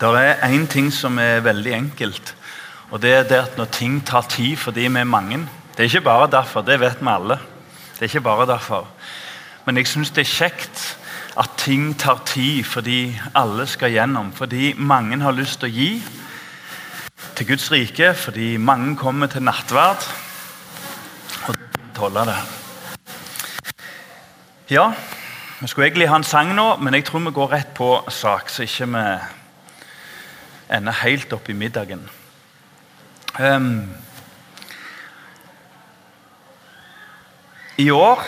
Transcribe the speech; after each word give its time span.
Det 0.00 0.08
er 0.18 0.48
én 0.48 0.66
ting 0.66 0.92
som 0.92 1.18
er 1.18 1.40
veldig 1.40 1.72
enkelt. 1.72 2.34
Og 2.90 3.02
det 3.02 3.12
er 3.12 3.22
det 3.22 3.38
at 3.38 3.56
når 3.56 3.64
ting 3.64 4.00
tar 4.06 4.26
tid 4.28 4.56
fordi 4.56 4.88
vi 4.88 4.98
er 5.00 5.04
mange 5.04 5.48
Det 5.76 5.80
er 5.80 5.84
ikke 5.84 6.00
bare 6.00 6.30
derfor, 6.30 6.62
det 6.62 6.80
vet 6.80 7.00
vi 7.00 7.08
alle. 7.08 7.38
Det 7.94 8.00
er 8.00 8.04
ikke 8.04 8.20
bare 8.20 8.46
derfor. 8.46 8.88
Men 9.64 9.76
jeg 9.76 9.86
syns 9.86 10.10
det 10.10 10.20
er 10.20 10.30
kjekt 10.30 10.98
at 11.36 11.50
ting 11.58 11.98
tar 11.98 12.22
tid 12.26 12.64
fordi 12.64 13.20
alle 13.34 13.66
skal 13.66 13.90
gjennom. 13.90 14.32
Fordi 14.32 14.74
mange 14.76 15.20
har 15.20 15.32
lyst 15.32 15.60
til 15.60 15.68
å 15.68 15.74
gi 15.74 16.02
til 17.34 17.46
Guds 17.46 17.72
rike, 17.72 18.14
fordi 18.14 18.56
mange 18.56 18.96
kommer 18.96 19.26
til 19.26 19.42
nattverd. 19.42 20.06
Og 21.48 21.54
tåler 21.96 22.24
det. 22.24 22.36
Ja, 24.70 24.92
vi 25.60 25.66
skulle 25.66 25.86
egentlig 25.86 26.08
ha 26.08 26.16
en 26.16 26.24
sang 26.24 26.54
nå, 26.54 26.76
men 26.76 26.94
jeg 26.94 27.04
tror 27.04 27.18
vi 27.18 27.34
går 27.34 27.52
rett 27.52 27.74
på 27.74 28.04
sak, 28.08 28.48
så 28.50 28.62
ikke 28.62 28.86
vi 28.86 29.04
ender 30.76 31.02
helt 31.04 31.32
opp 31.32 31.48
i 31.50 31.56
middagen. 31.56 32.02
Um, 33.38 33.88
I 37.78 37.88
år 37.90 38.22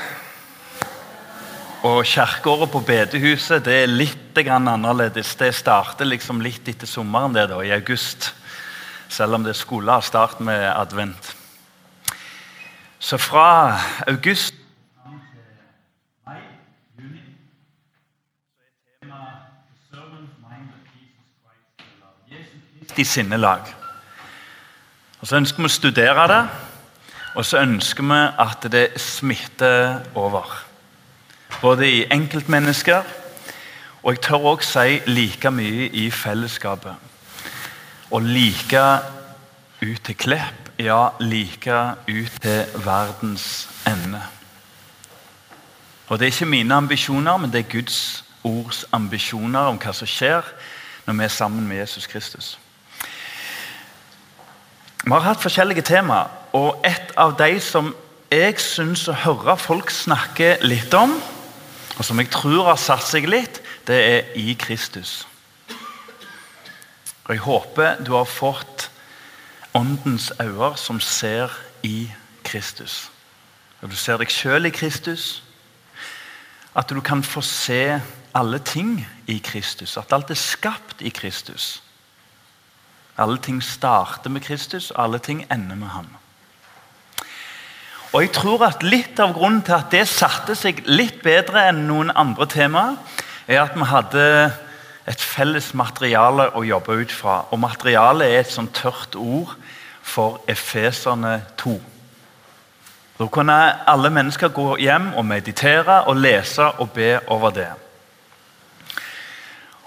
og 1.87 2.01
kirkeåret 2.09 2.73
på 2.73 2.83
bedehuset 2.83 3.63
det 3.65 3.77
er 3.85 3.93
litt 3.93 4.37
annerledes. 4.37 5.31
Det 5.39 5.53
starter 5.55 6.05
liksom 6.05 6.43
litt 6.45 6.67
etter 6.69 6.89
sommeren, 6.91 7.33
det 7.33 7.47
da, 7.49 7.63
i 7.63 7.73
august. 7.73 8.33
Selv 9.09 9.39
om 9.39 9.47
det 9.47 9.55
skulle 9.57 9.95
ha 9.95 10.03
start 10.03 10.43
med 10.45 10.67
advent. 10.75 11.31
Så 12.99 13.19
fra 13.23 13.79
august 14.07 14.59
i 22.99 23.05
sinnelag. 23.05 23.61
Og 25.21 25.27
Så 25.27 25.37
ønsker 25.37 25.63
vi 25.63 25.69
å 25.69 25.73
studere 25.73 26.29
det, 26.29 26.43
og 27.35 27.45
så 27.45 27.59
ønsker 27.59 28.03
vi 28.03 28.19
at 28.39 28.73
det 28.73 29.01
smitter 29.01 30.01
over. 30.15 30.65
Både 31.61 31.89
i 31.91 32.05
enkeltmennesker 32.11 33.03
og 34.07 34.13
jeg 34.15 34.21
tør 34.23 34.45
også 34.53 34.69
si 34.71 35.11
like 35.11 35.51
mye 35.51 35.89
i 35.91 36.11
fellesskapet. 36.15 36.95
Og 38.11 38.23
like 38.23 38.83
ut 39.83 40.03
til 40.05 40.15
Klepp, 40.15 40.71
ja, 40.79 41.09
like 41.21 41.75
ut 42.09 42.37
til 42.43 42.85
verdens 42.85 43.69
ende. 43.87 44.23
Og 46.09 46.19
Det 46.19 46.27
er 46.27 46.33
ikke 46.33 46.47
mine 46.47 46.75
ambisjoner, 46.75 47.37
men 47.37 47.53
det 47.53 47.59
er 47.59 47.73
Guds 47.73 48.25
ords 48.45 48.85
ambisjoner 48.93 49.61
om 49.61 49.79
hva 49.79 49.93
som 49.93 50.07
skjer 50.07 50.47
når 51.07 51.15
vi 51.15 51.25
er 51.25 51.29
sammen 51.29 51.67
med 51.67 51.77
Jesus 51.77 52.07
Kristus. 52.07 52.59
Vi 55.07 55.13
har 55.13 55.23
hatt 55.23 55.39
forskjellige 55.39 55.85
temaer, 55.87 56.33
og 56.51 56.81
et 56.83 57.13
av 57.15 57.37
de 57.39 57.61
som 57.63 57.93
jeg 58.27 58.57
syns 58.59 59.05
å 59.07 59.15
høre 59.15 59.55
folk 59.55 59.93
snakke 59.95 60.57
litt 60.67 60.95
om, 60.99 61.13
og 61.95 62.03
som 62.03 62.19
jeg 62.19 62.33
tror 62.35 62.73
har 62.73 62.81
satt 62.83 63.07
seg 63.07 63.29
litt, 63.31 63.61
det 63.87 64.01
er 64.03 64.33
i 64.35 64.57
Kristus. 64.59 65.29
Og 67.29 67.31
Jeg 67.37 67.45
håper 67.47 68.03
du 68.03 68.17
har 68.17 68.27
fått 68.27 68.89
åndens 69.79 70.33
øyne 70.43 70.75
som 70.75 70.99
ser 71.01 71.55
i 71.87 72.11
Kristus. 72.43 73.07
At 73.83 73.91
du 73.91 73.97
ser 73.97 74.19
deg 74.19 74.31
sjøl 74.31 74.67
i 74.67 74.75
Kristus. 74.75 75.43
At 76.75 76.91
du 76.91 77.01
kan 77.01 77.23
få 77.23 77.47
se 77.47 78.01
alle 78.35 78.59
ting 78.59 79.07
i 79.27 79.39
Kristus. 79.39 79.97
At 79.97 80.13
alt 80.13 80.31
er 80.35 80.35
skapt 80.35 80.99
i 80.99 81.15
Kristus. 81.15 81.86
Alle 83.19 83.39
ting 83.39 83.63
starter 83.63 84.31
med 84.31 84.45
Kristus, 84.45 84.91
og 84.91 85.05
alle 85.05 85.19
ting 85.19 85.47
ender 85.53 85.77
med 85.77 85.89
ham. 85.89 86.07
Og 88.13 88.23
jeg 88.23 88.33
tror 88.33 88.67
at 88.67 88.83
Litt 88.83 89.21
av 89.21 89.33
grunnen 89.37 89.63
til 89.65 89.77
at 89.77 89.91
det 89.93 90.07
satte 90.09 90.55
seg 90.57 90.85
litt 90.89 91.23
bedre 91.25 91.67
enn 91.71 91.87
noen 91.89 92.13
andre 92.15 92.47
temaer, 92.47 92.97
er 93.47 93.63
at 93.63 93.77
vi 93.77 93.89
hadde 93.89 94.27
et 95.07 95.23
felles 95.23 95.73
materiale 95.75 96.49
å 96.59 96.65
jobbe 96.67 96.97
ut 97.03 97.13
fra. 97.13 97.43
Og 97.51 97.61
materialet 97.63 98.27
er 98.33 98.41
et 98.41 98.53
sånn 98.53 98.73
tørt 98.75 99.15
ord 99.17 99.53
for 100.03 100.41
Efeserne 100.51 101.39
2. 101.61 101.77
Da 103.17 103.29
kunne 103.33 103.57
alle 103.89 104.11
mennesker 104.13 104.53
gå 104.53 104.75
hjem 104.83 105.13
og 105.17 105.25
meditere 105.25 106.03
og 106.11 106.19
lese 106.21 106.67
og 106.83 106.91
be 106.93 107.15
over 107.33 107.55
det. 107.55 107.71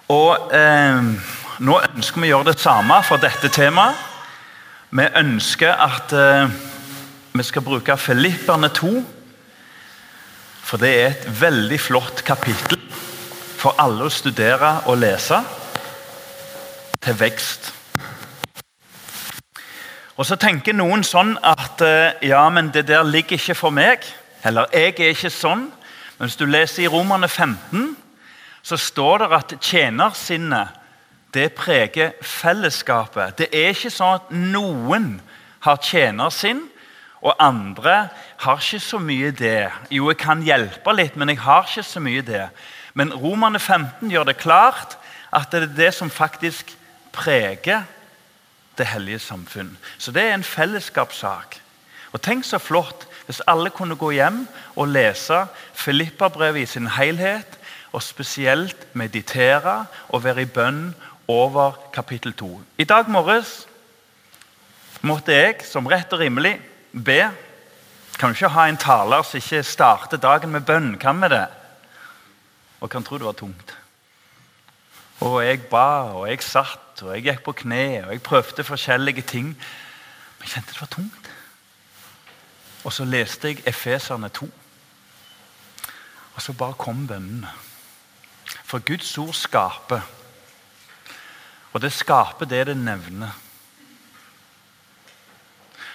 Og 0.09 0.56
eh, 0.56 1.12
nå 1.59 1.75
ønsker 1.84 2.22
vi 2.22 2.30
å 2.30 2.38
gjøre 2.38 2.53
det 2.53 2.62
samme 2.62 3.02
for 3.03 3.20
dette 3.20 3.50
temaet. 3.52 3.97
Vi 4.96 5.03
ønsker 5.20 5.74
at 5.75 6.14
eh, 6.16 6.53
vi 7.36 7.44
skal 7.44 7.66
bruke 7.66 7.97
Filipperne 8.00 8.70
2. 8.74 8.92
For 10.64 10.80
det 10.80 10.92
er 10.94 11.09
et 11.09 11.28
veldig 11.42 11.80
flott 11.81 12.24
kapittel 12.24 12.80
for 13.59 13.75
alle 13.81 14.08
å 14.08 14.14
studere 14.14 14.72
og 14.88 15.02
lese 15.02 15.42
til 17.03 17.19
vekst. 17.19 17.74
Og 20.16 20.25
Så 20.28 20.40
tenker 20.40 20.75
noen 20.75 21.03
sånn 21.03 21.36
at 21.44 21.84
eh, 21.84 22.16
ja, 22.31 22.46
men 22.50 22.72
det 22.72 22.88
der 22.88 23.03
ligger 23.03 23.36
ikke 23.36 23.59
for 23.59 23.75
meg. 23.75 24.08
Eller 24.48 24.72
jeg 24.72 24.96
er 24.96 25.12
ikke 25.12 25.31
sånn. 25.34 25.68
Men 26.16 26.31
hvis 26.31 26.40
du 26.40 26.48
leser 26.48 26.88
i 26.88 26.92
Romerne 26.92 27.28
15, 27.28 27.96
så 28.64 28.80
står 28.80 29.25
det 29.25 29.34
at 29.36 29.58
tjenersinnet 29.59 30.78
det 31.34 31.51
preger 31.53 32.12
fellesskapet. 32.22 33.38
Det 33.38 33.50
er 33.53 33.73
ikke 33.73 33.91
sånn 33.94 34.17
at 34.17 34.31
noen 34.34 35.12
har 35.66 35.81
tjener 35.84 36.34
sin, 36.34 36.63
og 37.19 37.35
andre 37.44 38.07
har 38.45 38.62
ikke 38.62 38.79
så 38.79 39.00
mye 39.03 39.31
det. 39.35 39.68
Jo, 39.91 40.07
jeg 40.09 40.19
kan 40.22 40.41
hjelpe 40.45 40.94
litt, 40.95 41.18
men 41.19 41.34
jeg 41.34 41.41
har 41.44 41.68
ikke 41.68 41.84
så 41.84 42.01
mye 42.01 42.23
det. 42.25 42.47
Men 42.97 43.13
Romerne 43.13 43.59
15 43.59 44.09
gjør 44.09 44.29
det 44.31 44.39
klart 44.39 44.97
at 45.35 45.51
det 45.51 45.63
er 45.63 45.75
det 45.78 45.94
som 45.94 46.09
faktisk 46.09 46.72
preger 47.13 47.84
det 48.79 48.88
hellige 48.88 49.19
samfunn. 49.19 49.75
Så 49.97 50.12
det 50.16 50.23
er 50.23 50.34
en 50.34 50.47
fellesskapssak. 50.47 51.59
Og 52.16 52.22
Tenk 52.25 52.47
så 52.47 52.57
flott 52.57 53.06
hvis 53.28 53.44
alle 53.45 53.69
kunne 53.69 54.00
gå 54.00 54.09
hjem 54.16 54.45
og 54.79 54.89
lese 54.89 55.44
Filippa-brevet 55.78 56.63
i 56.63 56.72
sin 56.72 56.88
helhet, 56.95 57.59
og 57.91 58.03
spesielt 58.06 58.88
meditere 58.94 59.85
og 60.09 60.23
være 60.23 60.45
i 60.45 60.50
bønn 60.50 60.91
over 61.29 61.72
kapittel 61.94 62.34
2. 62.34 62.62
I 62.78 62.84
dag 62.90 63.09
morges 63.09 63.67
måtte 65.06 65.35
jeg, 65.35 65.59
som 65.62 65.85
rett 65.85 66.09
og 66.13 66.23
rimelig, 66.23 66.56
be. 66.91 67.19
Kan 68.17 68.34
du 68.34 68.40
ikke 68.40 68.50
ha 68.56 68.66
en 68.67 68.81
taler 68.81 69.22
som 69.23 69.38
ikke 69.38 69.62
starter 69.63 70.18
dagen 70.18 70.50
med 70.50 70.66
bønn? 70.66 70.95
Kan 70.97 71.22
vi 71.22 71.29
det? 71.29 71.45
Og 72.81 72.89
kan 72.89 73.06
tro 73.06 73.22
det 73.22 73.29
var 73.29 73.38
tungt. 73.38 73.75
Og 75.22 75.45
jeg 75.45 75.62
ba, 75.69 76.18
og 76.18 76.25
jeg 76.31 76.41
satt, 76.41 77.03
og 77.03 77.13
jeg 77.13 77.28
gikk 77.28 77.45
på 77.45 77.57
kne, 77.62 78.03
og 78.07 78.12
jeg 78.16 78.25
prøvde 78.25 78.63
forskjellige 78.63 79.22
ting. 79.22 79.53
Men 79.53 80.47
jeg 80.47 80.56
kjente 80.56 80.73
det 80.73 80.81
var 80.81 80.94
tungt. 80.97 81.34
Og 82.84 82.94
så 82.94 83.06
leste 83.06 83.53
jeg 83.53 83.68
Efeserne 83.69 84.29
2. 84.34 84.50
Og 86.35 86.41
så 86.41 86.53
bare 86.53 86.73
kom 86.73 87.07
bønnene. 87.07 87.51
For 88.63 88.79
Guds 88.79 89.18
ord 89.18 89.34
skaper. 89.34 90.01
Og 91.74 91.81
det 91.81 91.94
skaper 91.94 92.46
det 92.50 92.68
det 92.68 92.78
nevner. 92.78 93.35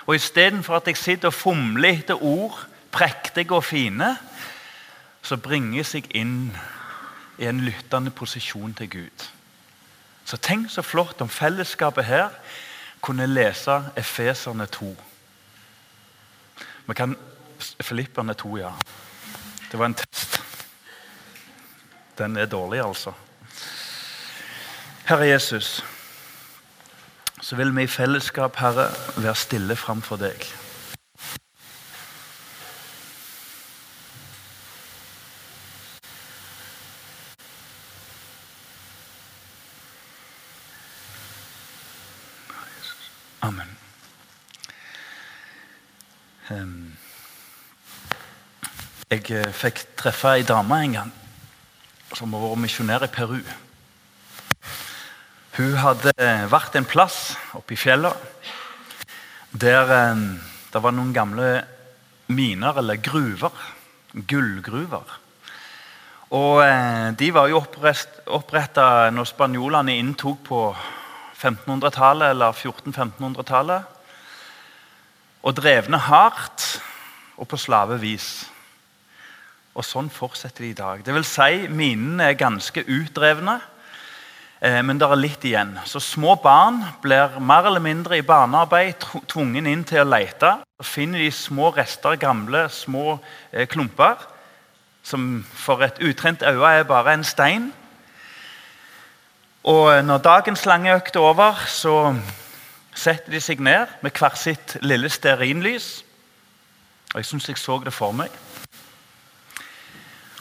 Og 0.06 0.14
Istedenfor 0.14 0.76
at 0.76 0.86
jeg 0.86 0.96
sitter 0.96 1.28
og 1.28 1.34
fomler 1.34 1.88
etter 1.98 2.22
ord, 2.22 2.66
prektige 2.92 3.54
og 3.54 3.64
fine, 3.64 4.16
så 5.22 5.36
bringes 5.36 5.94
jeg 5.94 6.10
inn 6.14 6.52
i 7.38 7.48
en 7.48 7.60
lyttende 7.64 8.10
posisjon 8.10 8.74
til 8.74 8.90
Gud. 8.90 9.24
Så 10.24 10.36
Tenk 10.36 10.70
så 10.70 10.82
flott 10.82 11.20
om 11.20 11.28
fellesskapet 11.28 12.04
her 12.04 12.28
kunne 13.00 13.26
lese 13.26 13.82
Efeserne 13.96 14.66
2. 14.66 14.94
Vi 16.86 16.94
kan 16.94 17.16
Filipperne 17.80 18.34
2, 18.34 18.56
ja. 18.56 18.70
Det 19.70 19.78
var 19.78 19.86
en 19.86 19.94
test. 19.94 20.40
Den 22.18 22.36
er 22.36 22.46
dårlig, 22.46 22.80
altså. 22.80 23.12
Herre 25.04 25.26
Jesus, 25.26 25.84
så 27.40 27.56
vil 27.56 27.76
vi 27.76 27.82
i 27.82 27.86
fellesskap, 27.86 28.56
Herre, 28.56 28.86
være 29.16 29.34
stille 29.34 29.76
framfor 29.76 30.16
deg. 30.16 30.46
Amen. 43.42 43.76
Jeg 49.10 49.30
eh, 49.30 49.52
fikk 49.52 49.84
treffe 50.00 50.32
ei 50.38 50.48
dame 50.48 50.80
en 50.80 50.96
gang 50.96 51.12
som 52.16 52.32
har 52.32 52.48
vært 52.48 52.64
misjonær 52.64 53.04
i 53.04 53.12
Peru. 53.12 53.38
Hun 55.54 55.76
hadde 55.78 56.10
vært 56.50 56.74
en 56.74 56.86
plass 56.88 57.36
oppe 57.54 57.76
i 57.76 57.78
fjellet 57.78 58.16
der 59.54 59.90
eh, 59.94 60.22
det 60.74 60.80
var 60.82 60.90
noen 60.90 61.12
gamle 61.14 61.60
miner, 62.34 62.74
eller 62.80 62.98
gruver. 62.98 63.52
Gullgruver. 64.14 65.12
Og 66.34 66.58
eh, 66.64 67.12
De 67.14 67.28
var 67.36 67.52
jo 67.52 67.60
oppretta 67.62 68.86
når 69.14 69.28
spanjolene 69.30 69.94
inntok 69.94 70.40
på 70.48 70.62
1500-tallet 71.38 72.34
eller 72.34 72.50
1400-1500-tallet. 72.50 73.86
Og 75.46 75.54
drevne 75.54 76.00
hardt 76.08 76.66
og 77.38 77.46
på 77.46 77.60
slavevis. 77.62 78.48
Og 79.78 79.86
sånn 79.86 80.10
fortsetter 80.10 80.66
de 80.66 80.72
i 80.72 80.80
dag. 80.82 81.06
Det 81.06 81.14
vil 81.14 81.26
si, 81.28 81.68
Minene 81.70 82.32
er 82.32 82.42
ganske 82.42 82.82
utdrevne. 82.82 83.60
Eh, 84.64 84.80
men 84.80 84.96
det 84.96 85.04
er 85.10 85.20
litt 85.20 85.42
igjen. 85.44 85.74
Så 85.84 86.00
Små 86.00 86.38
barn 86.40 86.78
blir 87.02 87.36
mer 87.40 87.66
eller 87.68 87.82
mindre 87.84 88.16
i 88.16 88.24
barnearbeid 88.24 89.02
tvungen 89.28 89.66
inn 89.68 89.82
til 89.84 90.00
å 90.00 90.08
lete. 90.08 90.54
Så 90.80 90.86
finner 90.88 91.20
de 91.20 91.30
små 91.32 91.68
rester, 91.76 92.16
gamle, 92.16 92.62
små 92.72 93.18
eh, 93.52 93.66
klumper, 93.68 94.22
som 95.04 95.44
for 95.52 95.84
et 95.84 96.00
utrent 96.00 96.42
øye 96.48 96.78
er 96.78 96.88
bare 96.88 97.12
en 97.12 97.24
stein. 97.24 97.72
Og 99.68 99.92
eh, 99.92 100.04
Når 100.04 100.24
dagens 100.24 100.64
lange 100.64 100.96
økt 100.96 101.16
er 101.16 101.28
over, 101.28 101.60
så 101.68 102.14
setter 102.94 103.36
de 103.36 103.44
seg 103.44 103.60
ned 103.60 103.92
med 104.00 104.16
hvert 104.16 104.38
sitt 104.38 104.78
lille 104.80 105.12
stearinlys. 105.12 106.04
Og 107.12 107.20
Jeg 107.20 107.28
syns 107.28 107.48
jeg 107.48 107.60
så 107.60 107.82
det 107.84 107.92
for 107.92 108.16
meg. 108.16 108.32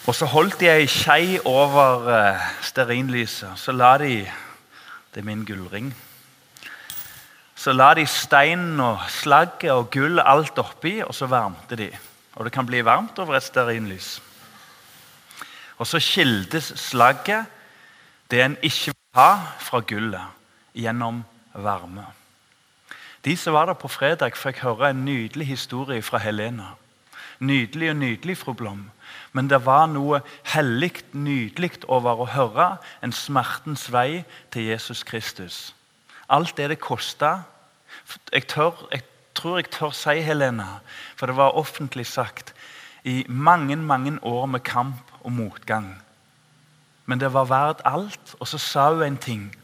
Og 0.03 0.15
så 0.15 0.25
holdt 0.27 0.59
de 0.59 0.67
ei 0.67 0.87
skei 0.91 1.37
over 1.47 2.07
uh, 2.09 2.41
stearinlyset. 2.61 3.53
Så 3.55 3.71
la 3.71 3.97
de 3.97 4.25
Det 5.13 5.21
er 5.21 5.25
min 5.25 5.45
gullring. 5.45 5.93
Så 7.55 7.71
la 7.71 7.93
de 7.93 8.05
steinen 8.05 8.79
og 8.79 8.99
slagget 9.09 9.71
og 9.71 9.91
gull 9.91 10.19
alt 10.19 10.57
oppi, 10.57 10.99
og 11.05 11.13
så 11.15 11.25
varmte 11.25 11.75
de. 11.75 11.91
Og 12.35 12.45
det 12.45 12.51
kan 12.51 12.65
bli 12.65 12.81
varmt 12.85 13.19
over 13.19 13.35
et 13.35 13.43
stearinlys. 13.43 14.21
Og 15.77 15.87
så 15.87 15.99
skildes 15.99 16.73
slagget, 16.75 17.45
det 18.31 18.41
en 18.41 18.57
ikke 18.61 18.91
vil 18.91 19.15
ha, 19.15 19.37
fra 19.59 19.79
gullet 19.79 20.25
gjennom 20.73 21.23
varme. 21.53 22.05
De 23.25 23.37
som 23.37 23.53
var 23.53 23.65
der 23.65 23.73
på 23.73 23.87
fredag, 23.87 24.35
fikk 24.35 24.63
høre 24.65 24.89
en 24.89 25.05
nydelig 25.05 25.47
historie 25.47 26.01
fra 26.01 26.17
Helena. 26.17 26.73
Nydelig 27.39 27.89
og 27.89 27.95
nydelig, 27.95 28.37
fru 28.37 28.53
Blom. 28.53 28.89
Men 29.33 29.49
det 29.49 29.63
var 29.65 29.87
noe 29.89 30.21
hellig, 30.53 31.03
nydelig 31.11 31.83
over 31.89 32.21
å 32.21 32.29
høre 32.35 32.67
en 33.01 33.13
smertens 33.13 33.87
vei 33.91 34.23
til 34.53 34.69
Jesus 34.69 35.01
Kristus. 35.03 35.73
Alt 36.29 36.57
det 36.57 36.69
det 36.69 36.79
kosta. 36.81 37.41
Jeg, 38.31 38.45
jeg 38.45 39.03
tror 39.33 39.57
jeg 39.57 39.71
tør 39.73 39.91
si, 39.97 40.19
Helena, 40.21 40.79
for 41.17 41.29
det 41.29 41.37
var 41.37 41.57
offentlig 41.57 42.05
sagt, 42.07 42.53
i 43.03 43.25
mange, 43.27 43.75
mange 43.75 44.15
år 44.21 44.45
med 44.45 44.63
kamp 44.63 45.11
og 45.21 45.31
motgang. 45.31 45.89
Men 47.05 47.19
det 47.19 47.33
var 47.33 47.49
verdt 47.49 47.81
alt. 47.85 48.35
Og 48.39 48.47
så 48.47 48.57
sa 48.57 48.93
hun 48.93 49.03
en 49.03 49.17
ting. 49.17 49.55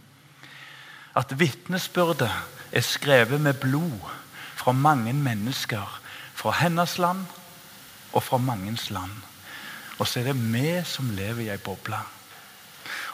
At 1.15 1.39
vitnesbyrdet 1.39 2.31
er 2.71 2.81
skrevet 2.81 3.41
med 3.41 3.53
blod 3.53 4.01
fra 4.55 4.71
mange 4.71 5.13
mennesker. 5.13 6.01
Fra 6.33 6.51
hennes 6.51 6.97
land 6.97 7.25
og 8.13 8.23
fra 8.23 8.37
mangens 8.37 8.89
land. 8.89 9.28
Og 9.99 10.07
så 10.07 10.21
er 10.21 10.31
det 10.31 10.39
vi 10.39 10.79
som 10.87 11.11
lever 11.15 11.45
i 11.45 11.51
ei 11.53 11.59
boble. 11.61 11.99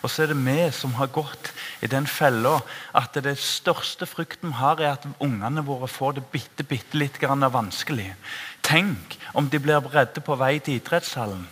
Og 0.05 0.11
så 0.11 0.23
er 0.23 0.29
det 0.31 0.37
vi 0.37 0.59
som 0.75 0.93
har 0.99 1.09
gått 1.09 1.49
i 1.81 1.89
den 1.89 2.05
fella 2.05 2.59
at 2.93 3.17
det 3.25 3.37
største 3.41 4.05
frykten 4.05 4.51
vi 4.51 4.59
har, 4.59 4.77
er 4.77 4.93
at 4.93 5.07
ungene 5.19 5.65
våre 5.65 5.89
får 5.89 6.19
det 6.19 6.25
bitte, 6.31 6.63
bitte 6.63 6.99
litt 6.99 7.17
vanskelig. 7.21 8.13
Tenk 8.61 9.17
om 9.33 9.49
de 9.49 9.59
blir 9.59 9.81
redde 9.93 10.21
på 10.21 10.37
vei 10.37 10.59
til 10.59 10.77
idrettshallen. 10.77 11.47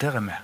Der 0.00 0.16
er 0.16 0.20
vi. 0.28 0.38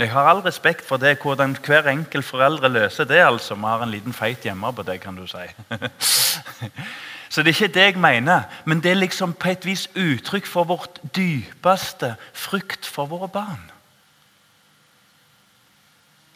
Jeg 0.00 0.12
har 0.12 0.28
all 0.30 0.40
respekt 0.40 0.86
for 0.86 0.96
det, 0.96 1.18
hvordan 1.18 1.56
hver 1.66 1.90
enkelt 1.90 2.24
foreldre 2.24 2.68
løser 2.68 3.04
det. 3.04 3.20
altså. 3.20 3.54
Vi 3.54 3.66
har 3.66 3.82
en 3.82 3.90
liten 3.90 4.12
feit 4.12 4.44
hjemme 4.44 4.72
på 4.72 4.82
det, 4.82 5.00
kan 5.00 5.16
du 5.16 5.26
si. 5.26 5.46
Så 7.30 7.42
det 7.42 7.52
er 7.52 7.62
ikke 7.62 7.74
det 7.74 7.82
jeg 7.82 7.98
mener, 8.02 8.42
men 8.66 8.80
det 8.82 8.90
er 8.90 8.98
liksom 8.98 9.32
på 9.38 9.52
et 9.52 9.66
vis 9.66 9.86
uttrykk 9.94 10.46
for 10.50 10.66
vårt 10.66 10.98
dypeste 11.14 12.16
frykt 12.34 12.86
for 12.86 13.06
våre 13.06 13.28
barn. 13.30 13.70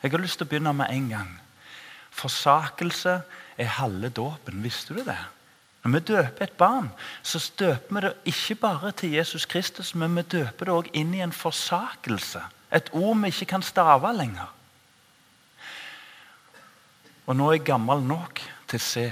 Jeg 0.03 0.13
har 0.13 0.23
lyst 0.23 0.39
til 0.39 0.47
å 0.47 0.53
begynne 0.53 0.75
med 0.77 0.93
en 0.95 1.09
gang. 1.11 1.33
Forsakelse 2.15 3.17
er 3.59 3.77
halve 3.81 4.13
dåpen. 4.15 4.63
Visste 4.63 4.95
du 4.95 5.03
det? 5.03 5.19
Når 5.83 5.97
vi 5.97 6.01
døper 6.15 6.47
et 6.47 6.57
barn, 6.57 6.93
så 7.23 7.43
døper 7.59 7.95
vi 7.95 8.07
det 8.07 8.15
ikke 8.31 8.55
bare 8.55 8.93
til 8.93 9.17
Jesus 9.19 9.45
Kristus, 9.51 9.95
men 9.95 10.15
vi 10.17 10.23
døper 10.23 10.69
det 10.69 10.75
òg 10.75 10.95
inn 10.95 11.15
i 11.17 11.25
en 11.25 11.35
forsakelse. 11.35 12.41
Et 12.71 12.89
ord 12.93 13.19
vi 13.19 13.35
ikke 13.35 13.51
kan 13.57 13.67
stave 13.67 14.15
lenger. 14.17 14.55
Og 17.27 17.37
nå 17.37 17.49
er 17.49 17.59
jeg 17.59 17.67
gammel 17.73 18.05
nok 18.05 18.41
til 18.69 18.79
å 18.79 18.85
se 18.85 19.09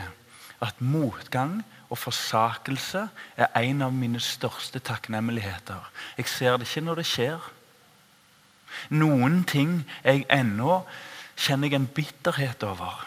at 0.62 0.80
motgang 0.80 1.60
og 1.90 1.98
forsakelse 1.98 3.06
er 3.36 3.50
en 3.60 3.82
av 3.82 3.92
mine 3.92 4.20
største 4.20 4.80
takknemligheter. 4.80 5.90
Jeg 6.16 6.28
ser 6.30 6.56
det 6.56 6.68
ikke 6.68 6.84
når 6.86 7.02
det 7.02 7.06
skjer. 7.10 7.48
Noen 8.94 9.42
ting 9.44 9.82
jeg 10.04 10.24
ennå 10.32 10.82
kjenner 11.36 11.68
jeg 11.68 11.80
en 11.80 11.90
bitterhet 11.90 12.64
over. 12.64 13.04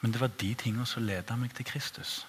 Men 0.00 0.14
det 0.14 0.20
var 0.22 0.32
de 0.40 0.54
tingene 0.54 0.86
som 0.86 1.04
ledet 1.04 1.36
meg 1.38 1.52
til 1.56 1.66
Kristus. 1.66 2.22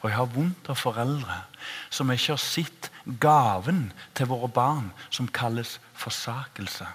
Og 0.00 0.10
jeg 0.10 0.16
har 0.16 0.30
vondt 0.30 0.68
av 0.70 0.78
foreldre 0.78 1.42
som 1.90 2.10
ikke 2.12 2.36
har 2.36 2.42
sett 2.42 2.90
gaven 3.22 3.88
til 4.14 4.28
våre 4.30 4.48
barn, 4.48 4.92
som 5.10 5.26
kalles 5.26 5.78
forsakelse. 5.98 6.86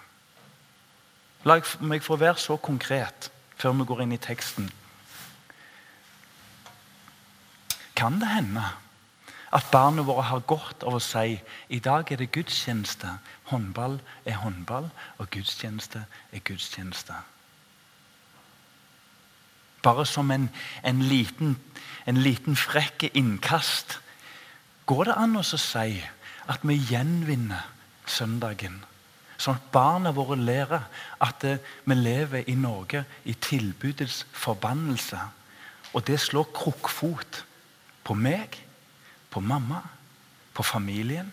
La 1.47 1.59
meg 1.79 2.03
få 2.03 2.17
være 2.19 2.39
så 2.39 2.57
konkret 2.57 3.31
før 3.57 3.75
vi 3.79 3.87
går 3.89 4.03
inn 4.05 4.15
i 4.15 4.21
teksten. 4.21 4.69
Kan 7.97 8.19
det 8.21 8.29
hende 8.29 8.63
at 9.55 9.69
barna 9.71 10.03
våre 10.03 10.27
har 10.27 10.43
godt 10.45 10.83
av 10.83 10.97
å 10.97 11.03
si 11.03 11.37
i 11.73 11.79
dag 11.79 12.11
er 12.11 12.19
det 12.19 12.33
gudstjeneste. 12.35 13.09
Håndball 13.49 13.97
er 14.27 14.41
håndball, 14.43 14.89
og 15.17 15.29
gudstjeneste 15.31 16.03
er 16.35 16.43
gudstjeneste. 16.43 17.15
Bare 19.83 20.05
som 20.05 20.31
en, 20.31 20.49
en 20.83 21.01
liten, 21.01 21.55
en 22.05 22.19
liten 22.19 22.59
frekke 22.59 23.09
innkast 23.15 23.99
går 24.85 25.09
det 25.09 25.17
an 25.17 25.39
å 25.39 25.45
si 25.47 26.03
at 26.47 26.63
vi 26.67 26.77
gjenvinner 26.91 27.65
søndagen. 28.07 28.81
Sånn 29.37 29.57
at 29.59 29.71
barna 29.71 30.11
våre 30.11 30.35
lærer 30.39 30.87
at 31.23 31.43
vi 31.85 31.95
lever 31.95 32.47
i 32.49 32.55
Norge 32.57 33.05
i 33.23 33.33
tilbudets 33.33 34.25
forbannelse. 34.33 35.19
Og 35.93 36.03
det 36.07 36.19
slår 36.19 36.49
krukkfot 36.55 37.43
på 38.07 38.15
meg, 38.15 38.55
på 39.29 39.43
mamma, 39.43 39.81
på 40.55 40.63
familien 40.63 41.29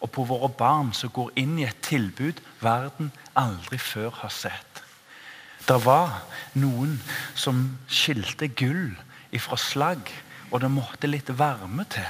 og 0.00 0.10
på 0.14 0.24
våre 0.26 0.48
barn 0.56 0.94
som 0.96 1.12
går 1.12 1.34
inn 1.38 1.58
i 1.60 1.66
et 1.68 1.82
tilbud 1.84 2.40
verden 2.64 3.12
aldri 3.38 3.78
før 3.78 4.10
har 4.22 4.32
sett. 4.32 4.80
Det 5.66 5.76
var 5.84 6.22
noen 6.58 6.96
som 7.38 7.60
skilte 7.86 8.48
gull 8.56 8.96
ifra 9.36 9.58
slagg, 9.60 10.08
og 10.50 10.64
det 10.64 10.72
måtte 10.72 11.10
litt 11.10 11.28
varme 11.36 11.84
til. 11.92 12.08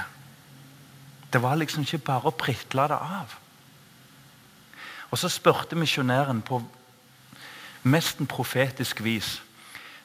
Det 1.31 1.41
var 1.43 1.59
liksom 1.59 1.83
ikke 1.85 2.05
bare 2.07 2.31
å 2.31 2.35
pritle 2.35 2.87
det 2.89 2.97
av. 2.97 3.35
Og 5.11 5.19
Så 5.19 5.29
spurte 5.29 5.75
misjonæren 5.75 6.41
på 6.41 6.61
mest 7.83 8.17
profetisk 8.31 9.03
vis 9.03 9.41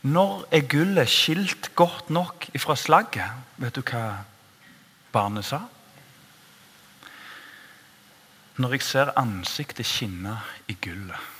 når 0.03 0.47
er 0.50 0.69
gullet 0.69 1.09
skilt 1.09 1.71
godt 1.75 2.11
nok 2.11 2.49
ifra 2.55 2.76
slagget? 2.76 3.31
Vet 3.57 3.76
du 3.76 3.83
hva 3.83 4.25
barnet 5.12 5.45
sa? 5.45 5.62
Når 8.57 8.76
jeg 8.76 8.83
ser 8.83 9.12
ansiktet 9.21 9.87
skinne 9.87 10.38
i 10.69 10.76
gullet. 10.81 11.33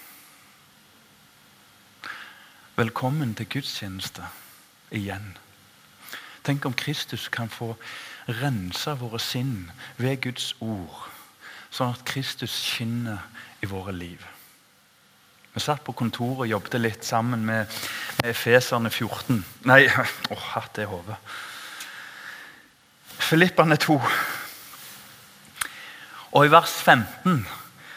Velkommen 2.77 3.35
til 3.35 3.49
gudstjeneste 3.49 4.27
igjen. 4.93 5.37
Tenk 6.45 6.67
om 6.69 6.75
Kristus 6.77 7.29
kan 7.33 7.49
få 7.49 7.73
rense 8.29 8.93
våre 9.01 9.19
sinn 9.23 9.71
ved 9.97 10.21
Guds 10.27 10.53
ord, 10.61 11.07
sånn 11.71 11.95
at 11.97 12.05
Kristus 12.05 12.53
skinner 12.53 13.25
i 13.65 13.71
våre 13.71 13.95
liv. 13.97 14.21
Vi 15.57 15.63
satt 15.65 15.81
på 15.87 15.95
kontoret 15.97 16.43
og 16.45 16.51
jobbet 16.51 16.75
litt 16.83 17.05
sammen 17.09 17.41
med, 17.49 17.71
med 18.19 18.29
Efeserne 18.29 18.91
14. 18.93 19.39
Nei, 19.65 19.87
åh, 20.35 20.43
hatt 20.53 20.75
det 20.77 20.85
i 20.85 20.91
hodet. 20.91 21.17
Filippane 23.17 23.79
2. 23.81 23.97
Og 26.37 26.45
i 26.45 26.53
vers 26.53 26.77
15 26.85 27.41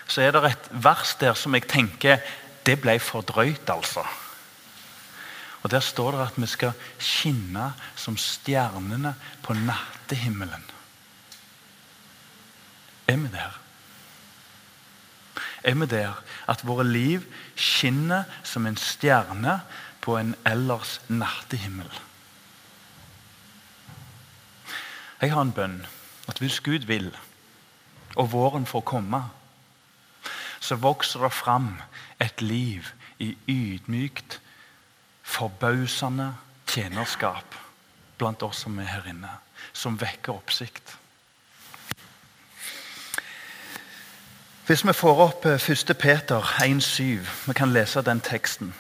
så 0.08 0.24
er 0.24 0.32
det 0.38 0.54
et 0.54 0.72
vers 0.88 1.12
der 1.20 1.36
som 1.36 1.54
jeg 1.58 1.68
tenker 1.68 2.24
Det 2.64 2.80
ble 2.80 2.96
for 3.04 3.28
drøyt, 3.28 3.68
altså. 3.70 4.08
Og 5.60 5.72
Der 5.72 5.84
står 5.84 6.16
det 6.16 6.26
at 6.30 6.40
vi 6.40 6.48
skal 6.48 6.72
skinne 6.96 7.74
som 7.96 8.16
stjernene 8.18 9.16
på 9.44 9.54
nattehimmelen. 9.54 10.64
Er 13.08 13.18
vi 13.18 13.28
der? 13.34 13.60
Er 15.64 15.76
vi 15.76 15.86
der 15.86 16.22
at 16.48 16.66
våre 16.68 16.86
liv 16.88 17.26
skinner 17.56 18.24
som 18.44 18.66
en 18.66 18.78
stjerne 18.78 19.60
på 20.02 20.18
en 20.18 20.36
ellers 20.48 21.00
nattehimmel? 21.08 21.90
Jeg 25.22 25.34
har 25.34 25.42
en 25.42 25.52
bønn 25.56 25.82
at 26.32 26.40
hvis 26.40 26.62
Gud 26.64 26.86
vil, 26.88 27.10
og 28.16 28.32
våren 28.32 28.66
får 28.66 28.86
komme, 28.88 29.24
så 30.60 30.76
vokser 30.76 31.24
det 31.24 31.34
fram 31.34 31.74
et 32.22 32.42
liv 32.42 32.88
i 33.20 33.34
ydmykt, 33.48 34.40
forbausende 35.24 36.34
tjenerskap 36.68 37.56
blant 38.18 38.44
oss 38.44 38.64
som 38.66 38.80
er 38.80 38.90
her 38.92 39.10
inne, 39.12 39.32
som 39.74 40.00
vekker 40.00 40.36
oppsikt. 40.36 40.96
Hvis 44.70 44.88
vi 44.88 44.94
får 44.94 45.20
opp 45.20 45.46
1. 45.46 45.96
Peter 46.00 46.42
1,7 46.42 47.04
Vi 47.48 47.54
kan 47.54 47.72
lese 47.74 48.02
den 48.02 48.20
teksten. 48.22 48.74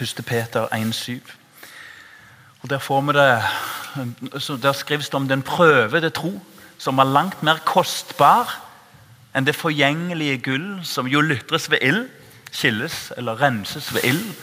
1. 0.00 0.24
Peter 0.26 0.66
1,7. 0.72 1.12
Og 2.62 2.70
Der 2.70 2.78
får 2.78 3.00
vi 3.00 3.12
det 3.12 4.62
der 4.62 4.72
skrives 4.72 5.08
det 5.08 5.14
om 5.14 5.28
den 5.28 5.42
prøvede 5.42 6.10
tro, 6.10 6.40
som 6.78 6.98
er 6.98 7.04
langt 7.04 7.42
mer 7.42 7.58
kostbar 7.64 8.62
enn 9.36 9.44
det 9.46 9.54
forgjengelige 9.54 10.38
gull, 10.38 10.80
som 10.84 11.06
jo 11.06 11.20
lytres 11.20 11.70
ved 11.70 11.78
ild, 11.82 12.08
skilles 12.50 13.12
eller 13.16 13.42
renses 13.42 13.94
ved 13.94 14.04
ild, 14.04 14.34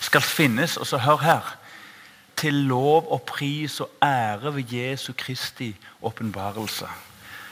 skal 0.00 0.20
finnes. 0.20 0.76
Og 0.76 0.86
så 0.86 0.96
hør 0.96 1.16
her 1.16 1.56
til 2.36 2.54
lov 2.54 3.12
og 3.12 3.22
pris 3.22 3.80
og 3.80 3.90
ære 4.02 4.54
ved 4.54 4.72
Jesu 4.72 5.12
Kristi 5.18 5.76
åpenbarelse. 6.02 6.86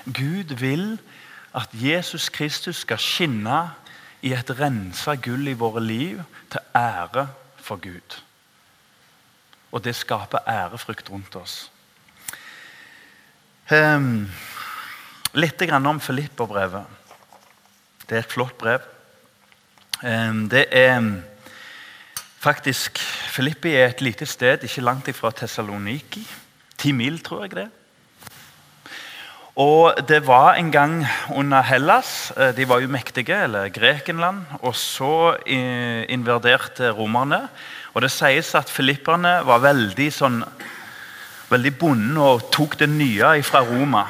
Gud 0.07 0.55
vil 0.55 0.99
at 1.55 1.69
Jesus 1.73 2.29
Kristus 2.29 2.83
skal 2.85 2.99
skinne 2.99 3.61
i 4.23 4.33
et 4.35 4.51
rensa 4.59 5.15
gull 5.15 5.49
i 5.49 5.57
våre 5.59 5.83
liv, 5.85 6.23
til 6.51 6.61
ære 6.77 7.29
for 7.57 7.77
Gud. 7.77 8.19
Og 9.73 9.85
det 9.85 9.95
skaper 9.97 10.49
ærefrykt 10.49 11.11
rundt 11.11 11.37
oss. 11.37 11.71
Um, 13.69 14.31
litt 15.37 15.63
om 15.71 16.01
Filipperbrevet. 16.01 16.87
Det 18.09 18.17
er 18.17 18.25
et 18.25 18.33
flott 18.33 18.57
brev. 18.59 18.81
Um, 20.03 20.49
det 20.49 20.67
er 20.73 21.03
faktisk 22.41 22.99
Filippi 23.29 23.75
er 23.75 23.91
et 23.91 24.01
lite 24.01 24.27
sted 24.27 24.65
ikke 24.65 24.81
langt 24.81 25.17
fra 25.17 25.31
Tessaloniki. 25.31 26.25
Ti 26.79 26.93
mil, 26.93 27.21
tror 27.21 27.45
jeg 27.45 27.51
det. 27.51 27.71
Og 29.59 30.09
Det 30.09 30.21
var 30.27 30.55
en 30.55 30.71
gang 30.71 31.07
under 31.35 31.63
Hellas. 31.63 32.33
Eh, 32.37 32.57
de 32.57 32.69
var 32.69 32.79
jo 32.79 32.89
mektige, 32.89 33.43
eller 33.43 33.69
Grekenland. 33.69 34.45
Og 34.63 34.77
så 34.77 35.37
eh, 35.47 36.05
invaderte 36.09 36.91
romerne. 36.91 37.49
Og 37.95 38.03
Det 38.03 38.11
sies 38.11 38.55
at 38.55 38.71
filipperne 38.71 39.41
var 39.45 39.59
veldig 39.59 40.13
sånn 40.15 40.45
veldig 41.51 41.73
bonde 41.79 42.21
og 42.23 42.51
tok 42.53 42.77
det 42.79 42.89
nye 42.93 43.43
fra 43.43 43.65
Roma. 43.67 44.05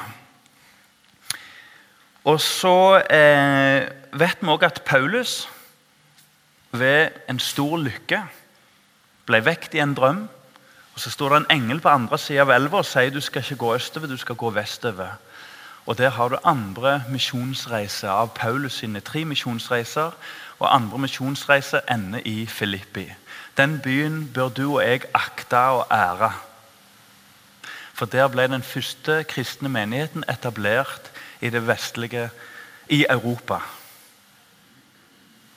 Og 2.29 2.37
så 2.43 2.99
eh, 3.09 3.87
vet 4.13 4.43
vi 4.43 4.51
òg 4.53 4.65
at 4.67 4.83
Paulus 4.85 5.47
ved 6.71 7.15
en 7.31 7.39
stor 7.39 7.79
lykke 7.81 8.19
ble 9.25 9.41
vekt 9.45 9.73
i 9.73 9.81
en 9.81 9.95
drøm. 9.97 10.27
Og 10.93 10.99
Så 10.99 11.09
står 11.09 11.29
det 11.29 11.41
en 11.41 11.51
engel 11.57 11.81
på 11.81 11.89
andre 11.89 12.17
sida 12.21 12.45
av 12.45 12.53
elva 12.53 12.83
og 12.83 12.85
sier 12.85 13.09
du 13.09 13.21
skal 13.21 13.41
ikke 13.41 13.63
gå 13.63 13.73
østover, 13.79 14.07
du 14.07 14.17
skal 14.17 14.37
gå 14.37 14.53
vestover. 14.53 15.17
Og 15.85 15.97
Der 15.97 16.09
har 16.09 16.27
du 16.27 16.37
andre 16.43 17.03
misjonsreiser 17.09 18.09
av 18.09 18.33
Paulus 18.35 18.73
sine 18.73 18.99
tre 18.99 19.25
misjonsreiser. 19.25 20.11
Og 20.59 20.75
andre 20.75 20.97
misjonsreiser 20.97 21.79
ender 21.91 22.21
i 22.25 22.45
Filippi. 22.45 23.13
Den 23.57 23.79
byen 23.79 24.31
bør 24.33 24.49
du 24.49 24.75
og 24.75 24.83
jeg 24.83 25.01
akte 25.13 25.57
og 25.57 25.87
ære. 25.91 26.33
For 27.93 28.05
der 28.05 28.27
ble 28.27 28.47
den 28.47 28.63
første 28.63 29.23
kristne 29.23 29.69
menigheten 29.69 30.23
etablert 30.29 31.11
i 31.41 31.49
det 31.49 31.67
vestlige 31.67 32.29
i 32.89 33.05
Europa. 33.09 33.59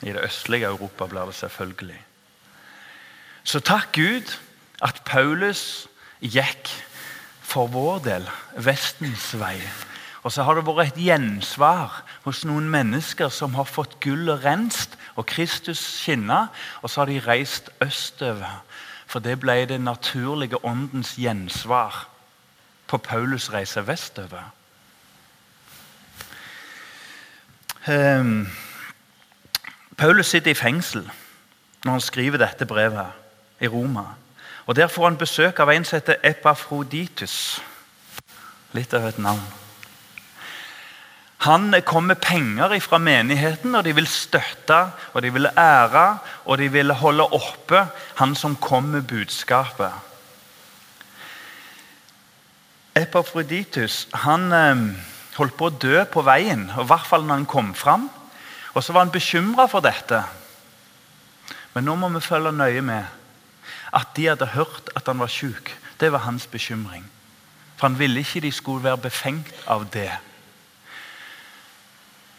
I 0.03 0.11
det 0.11 0.25
østlige 0.25 0.67
Europa 0.67 1.07
blir 1.07 1.27
det 1.27 1.35
selvfølgelig. 1.35 2.01
Så 3.45 3.61
takk 3.61 3.93
Gud 3.95 4.35
at 4.83 5.03
Paulus 5.05 5.87
gikk 6.21 6.71
for 7.43 7.67
vår 7.67 7.99
del 8.03 8.29
Vestens 8.57 9.33
vei. 9.39 9.59
Og 10.23 10.33
så 10.33 10.43
har 10.47 10.55
det 10.55 10.67
vært 10.67 10.93
et 10.93 11.03
gjensvar 11.03 12.03
hos 12.23 12.45
noen 12.47 12.69
mennesker 12.71 13.31
som 13.35 13.57
har 13.59 13.67
fått 13.67 13.99
gullet 14.01 14.45
renst 14.45 14.95
og 15.19 15.27
Kristus 15.27 15.81
skinna, 15.83 16.47
og 16.83 16.91
så 16.91 17.03
har 17.03 17.11
de 17.11 17.23
reist 17.27 17.71
østover. 17.83 18.63
For 19.07 19.21
det 19.21 19.41
ble 19.43 19.65
det 19.69 19.81
naturlige 19.83 20.65
åndens 20.65 21.17
gjensvar 21.19 22.07
på 22.87 23.01
Paulus' 23.03 23.51
reise 23.53 23.87
vestover. 23.87 24.51
Um, 27.89 28.47
Paulus 29.97 30.27
sitter 30.27 30.51
i 30.51 30.55
fengsel 30.55 31.11
når 31.85 31.93
han 31.93 32.01
skriver 32.01 32.39
dette 32.39 32.67
brevet 32.67 33.11
i 33.61 33.67
Roma. 33.69 34.05
Og 34.67 34.77
Der 34.77 34.87
får 34.87 35.05
han 35.05 35.17
besøk 35.19 35.59
av 35.59 35.71
en 35.71 35.85
som 35.85 35.97
heter 35.97 36.23
Epafroditus. 36.23 37.63
Litt 38.73 38.95
av 38.95 39.09
et 39.09 39.19
navn. 39.19 39.62
Han 41.43 41.75
kom 41.83 42.07
med 42.07 42.21
penger 42.23 42.79
fra 42.79 42.99
menigheten, 43.03 43.75
og 43.75 43.85
de 43.85 43.95
vil 43.97 44.07
støtte 44.07 44.79
og 45.13 45.23
de 45.23 45.33
vil 45.35 45.51
ære 45.59 46.19
og 46.45 46.59
de 46.59 46.69
vil 46.71 46.93
holde 46.95 47.27
oppe 47.35 47.87
han 48.21 48.35
som 48.39 48.57
kom 48.57 48.93
med 48.95 49.09
budskapet. 49.11 49.91
Epafroditus 52.95 54.07
han 54.23 54.53
eh, 54.53 54.87
holdt 55.35 55.57
på 55.57 55.67
å 55.67 55.75
dø 55.83 56.05
på 56.13 56.23
veien, 56.23 56.69
i 56.69 56.87
hvert 56.87 57.09
fall 57.09 57.25
når 57.27 57.41
han 57.41 57.51
kom 57.51 57.75
fram. 57.75 58.09
Og 58.75 58.85
så 58.85 58.93
var 58.93 59.07
han 59.07 59.13
bekymra 59.13 59.67
for 59.67 59.85
dette. 59.85 60.23
Men 61.75 61.89
nå 61.89 61.97
må 61.97 62.13
vi 62.13 62.23
følge 62.25 62.53
nøye 62.53 62.85
med 62.85 63.09
at 63.93 64.13
de 64.17 64.29
hadde 64.31 64.53
hørt 64.55 64.93
at 64.97 65.09
han 65.09 65.21
var 65.21 65.33
syk. 65.33 65.73
Det 66.01 66.13
var 66.13 66.25
hans 66.29 66.47
bekymring. 66.47 67.05
For 67.77 67.89
han 67.89 67.99
ville 67.99 68.21
ikke 68.21 68.45
de 68.45 68.53
skulle 68.53 68.85
være 68.85 69.09
befengt 69.09 69.65
av 69.67 69.89
det. 69.93 70.13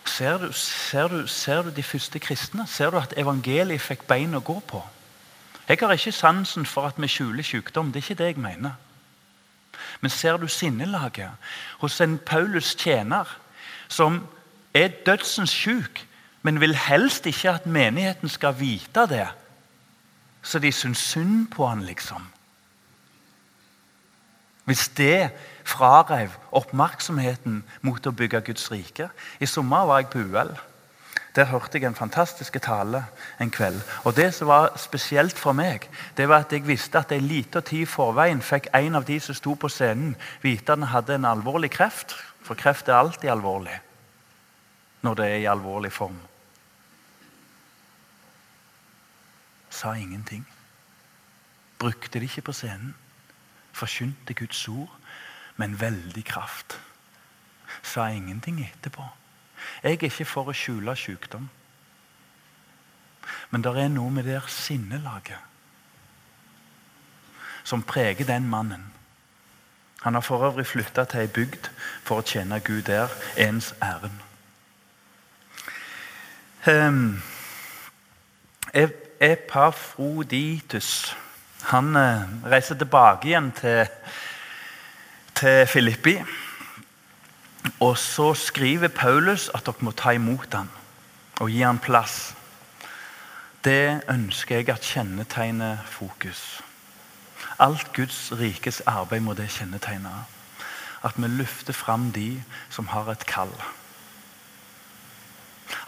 Ser 0.05 0.37
du, 0.37 0.51
ser, 0.53 1.07
du, 1.07 1.27
ser 1.27 1.61
du, 1.61 1.69
de 1.69 1.83
første 1.83 2.19
kristne? 2.19 2.67
Ser 2.67 2.91
du 2.91 2.99
at 2.99 3.13
evangeliet 3.17 3.81
fikk 3.81 4.03
bein 4.07 4.35
å 4.35 4.43
gå 4.43 4.59
på? 4.67 4.81
Jeg 5.67 5.79
har 5.79 5.93
ikke 5.95 6.11
sansen 6.11 6.65
for 6.67 6.89
at 6.89 6.99
vi 6.99 7.07
skjuler 7.07 7.43
sykdom. 7.43 7.91
Det 7.91 8.01
er 8.01 8.05
ikke 8.05 8.19
det 8.19 8.31
jeg 8.33 8.43
mener. 8.43 8.75
Men 10.01 10.11
ser 10.11 10.37
du 10.37 10.47
sinnelaget 10.47 11.31
hos 11.79 12.01
en 12.01 12.17
Paulus 12.19 12.75
tjener 12.75 13.29
som 13.87 14.19
er 14.73 14.91
dødsens 15.05 15.53
syk, 15.53 16.03
men 16.41 16.59
vil 16.59 16.75
helst 16.75 17.25
ikke 17.25 17.53
at 17.55 17.65
menigheten 17.65 18.29
skal 18.29 18.59
vite 18.59 19.07
det? 19.09 19.27
Så 20.43 20.59
de 20.59 20.71
syns 20.71 20.99
synd 20.99 21.47
på 21.55 21.67
han, 21.67 21.85
liksom. 21.87 22.27
Hvis 24.65 24.87
det 24.97 25.31
frarev 25.63 26.35
oppmerksomheten 26.51 27.63
mot 27.81 28.07
å 28.07 28.11
bygge 28.15 28.41
Guds 28.49 28.69
rike. 28.71 29.09
I 29.39 29.49
sommer 29.49 29.87
var 29.89 30.03
jeg 30.03 30.11
på 30.13 30.23
UL. 30.27 30.53
Der 31.35 31.45
hørte 31.49 31.79
jeg 31.79 31.87
en 31.87 31.95
fantastisk 31.95 32.59
tale 32.61 33.05
en 33.39 33.51
kveld. 33.51 33.81
Og 34.03 34.15
Det 34.15 34.33
som 34.33 34.47
var 34.47 34.77
spesielt 34.77 35.37
for 35.39 35.53
meg, 35.53 35.89
det 36.17 36.29
var 36.29 36.45
at 36.45 36.51
jeg 36.53 36.67
visste 36.67 36.99
at 36.99 37.11
en 37.11 37.27
liten 37.27 37.61
tid 37.61 37.81
i 37.81 37.89
forveien 37.89 38.41
fikk 38.41 38.67
en 38.73 38.95
av 38.95 39.05
de 39.05 39.19
som 39.19 39.35
sto 39.35 39.55
på 39.55 39.69
scenen, 39.69 40.15
vite 40.41 40.71
at 40.71 40.79
han 40.79 40.87
hadde 40.87 41.15
en 41.15 41.25
alvorlig 41.25 41.71
kreft. 41.71 42.13
For 42.43 42.53
kreft 42.55 42.87
er 42.87 42.99
alltid 42.99 43.29
alvorlig 43.29 43.79
når 45.03 45.13
det 45.13 45.25
er 45.25 45.37
i 45.41 45.49
alvorlig 45.51 45.91
form. 45.91 46.19
Sa 49.69 49.93
ingenting. 49.93 50.47
Brukte 51.79 52.19
det 52.19 52.29
ikke 52.29 52.41
på 52.41 52.51
scenen. 52.51 52.95
Forkynte 53.73 54.33
Guds 54.33 54.67
ord 54.67 54.89
med 55.55 55.67
en 55.67 55.79
veldig 55.79 56.25
kraft. 56.25 56.79
Sa 57.81 58.07
ingenting 58.07 58.61
etterpå. 58.61 59.05
Jeg 59.83 59.91
er 59.91 60.07
ikke 60.09 60.25
for 60.25 60.49
å 60.49 60.55
skjule 60.55 60.95
sykdom. 60.95 61.49
Men 63.49 63.63
det 63.63 63.73
er 63.77 63.91
noe 63.93 64.11
med 64.11 64.27
det 64.27 64.41
sinnelaget 64.51 65.39
som 67.63 67.83
preger 67.83 68.25
den 68.27 68.49
mannen. 68.49 68.89
Han 70.03 70.13
har 70.13 70.21
for 70.21 70.43
øvrig 70.43 70.67
flytta 70.67 71.05
til 71.07 71.19
ei 71.23 71.29
bygd 71.31 71.69
for 72.03 72.19
å 72.19 72.25
tjene 72.27 72.59
Gud 72.59 72.81
der, 72.89 73.07
ens 73.39 73.71
ærend. 73.79 74.19
Um, 76.67 77.21
Epafroditus 79.23 81.15
han 81.63 81.95
eh, 81.95 82.23
reiser 82.51 82.75
tilbake 82.75 83.27
igjen 83.27 83.51
til, 83.55 83.87
til 85.43 85.67
Filippi. 85.67 86.17
Og 87.79 87.97
så 87.97 88.33
skriver 88.33 88.87
Paulus 88.87 89.49
at 89.51 89.65
dere 89.65 89.83
må 89.83 89.91
ta 89.91 90.13
imot 90.15 90.55
ham 90.55 90.69
og 91.41 91.51
gi 91.51 91.59
ham 91.65 91.81
plass. 91.83 92.31
Det 93.63 94.05
ønsker 94.11 94.61
jeg 94.61 94.69
at 94.71 94.87
kjennetegner 94.87 95.83
fokus. 95.85 96.61
Alt 97.59 97.91
Guds 97.93 98.31
rikes 98.39 98.81
arbeid 98.87 99.19
må 99.19 99.35
det 99.35 99.49
kjennetegne. 99.51 100.15
At 101.03 101.19
vi 101.19 101.27
løfter 101.27 101.73
fram 101.73 102.11
de 102.15 102.43
som 102.69 102.87
har 102.87 103.11
et 103.11 103.25
kall. 103.27 103.51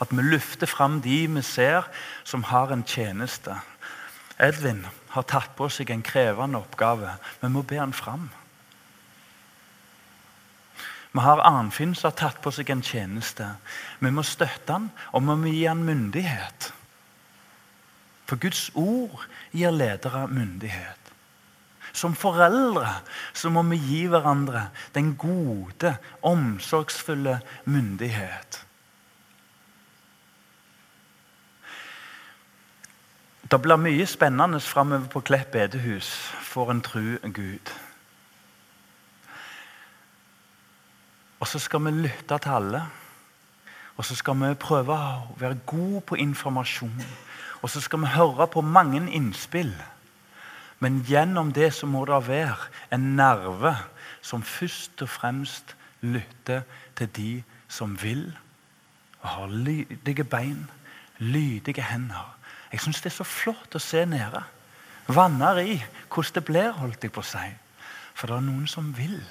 At 0.02 0.12
vi 0.12 0.22
løfter 0.22 0.68
fram 0.68 1.02
de 1.02 1.28
vi 1.32 1.42
ser 1.42 1.88
som 2.24 2.44
har 2.44 2.76
en 2.76 2.84
tjeneste. 2.84 3.56
Edvin 4.40 4.86
har 5.16 5.24
tatt 5.24 5.56
på 5.56 5.70
seg 5.70 5.96
en 5.96 6.04
krevende 6.04 6.60
oppgave. 6.60 7.16
Vi 7.40 7.48
må 7.48 7.62
be 7.62 7.80
han 7.80 7.94
fram. 7.94 8.34
Vi 11.16 11.22
har 11.24 11.40
Arnfinn 11.48 11.94
som 11.96 12.10
har 12.10 12.18
tatt 12.20 12.42
på 12.44 12.52
seg 12.52 12.74
en 12.74 12.82
tjeneste. 12.84 13.46
Vi 14.04 14.10
må 14.12 14.24
støtte 14.28 14.74
han, 14.74 14.90
og 15.16 15.24
vi 15.24 15.36
må 15.40 15.54
gi 15.54 15.62
han 15.64 15.86
myndighet. 15.88 16.74
For 18.28 18.42
Guds 18.42 18.68
ord 18.76 19.24
gir 19.56 19.72
ledere 19.72 20.26
myndighet. 20.28 21.00
Som 21.96 22.18
foreldre 22.20 22.98
så 23.32 23.48
må 23.54 23.64
vi 23.70 23.80
gi 23.80 24.02
hverandre 24.12 24.66
den 24.98 25.14
gode, 25.16 25.94
omsorgsfulle 26.20 27.38
myndighet. 27.64 28.60
Det 33.46 33.62
blir 33.64 33.80
mye 33.80 34.04
spennende 34.10 34.60
framover 34.60 35.08
på 35.16 35.24
Klepp 35.32 35.56
bedehus 35.56 36.12
for 36.44 36.76
en 36.76 36.84
tru 36.84 37.22
Gud. 37.24 37.72
Og 41.39 41.48
så 41.48 41.60
skal 41.60 41.84
vi 41.86 41.92
lytte 41.92 42.38
til 42.38 42.50
alle. 42.50 42.84
Og 43.98 44.06
så 44.06 44.15
skal 44.15 44.38
vi 44.39 44.54
prøve 44.60 44.96
å 44.96 45.36
være 45.39 45.62
gode 45.68 46.01
på 46.01 46.20
informasjon. 46.20 47.04
Og 47.62 47.70
så 47.70 47.82
skal 47.82 48.04
vi 48.04 48.13
høre 48.15 48.48
på 48.51 48.62
mange 48.62 49.01
innspill. 49.12 49.74
Men 50.80 51.04
gjennom 51.08 51.54
det 51.56 51.74
så 51.74 51.88
må 51.88 52.04
det 52.06 52.27
være 52.27 52.70
en 52.94 53.15
nerve 53.15 53.75
som 54.22 54.44
først 54.44 55.01
og 55.01 55.10
fremst 55.10 55.75
lytter 56.01 56.65
til 56.96 57.10
de 57.15 57.32
som 57.68 57.96
vil, 58.01 58.27
og 59.22 59.30
har 59.30 59.48
lydige 59.48 60.24
bein, 60.24 60.68
lydige 61.18 61.82
hender 61.82 62.36
jeg 62.75 62.82
syns 62.84 63.00
det 63.00 63.12
er 63.13 63.15
så 63.15 63.24
flott 63.24 63.75
å 63.77 63.80
se 63.80 64.01
nede. 64.04 64.42
Vanner 65.08 65.62
i 65.62 65.77
hvordan 66.12 66.34
det 66.36 66.42
blir, 66.44 66.74
holdt 66.75 67.06
jeg 67.06 67.13
på 67.15 67.22
å 67.24 67.27
si. 67.30 67.46
For 68.20 68.27
det 68.27 68.36
er 68.36 68.44
noen 68.44 68.65
som 68.68 68.89
vil. 68.98 69.22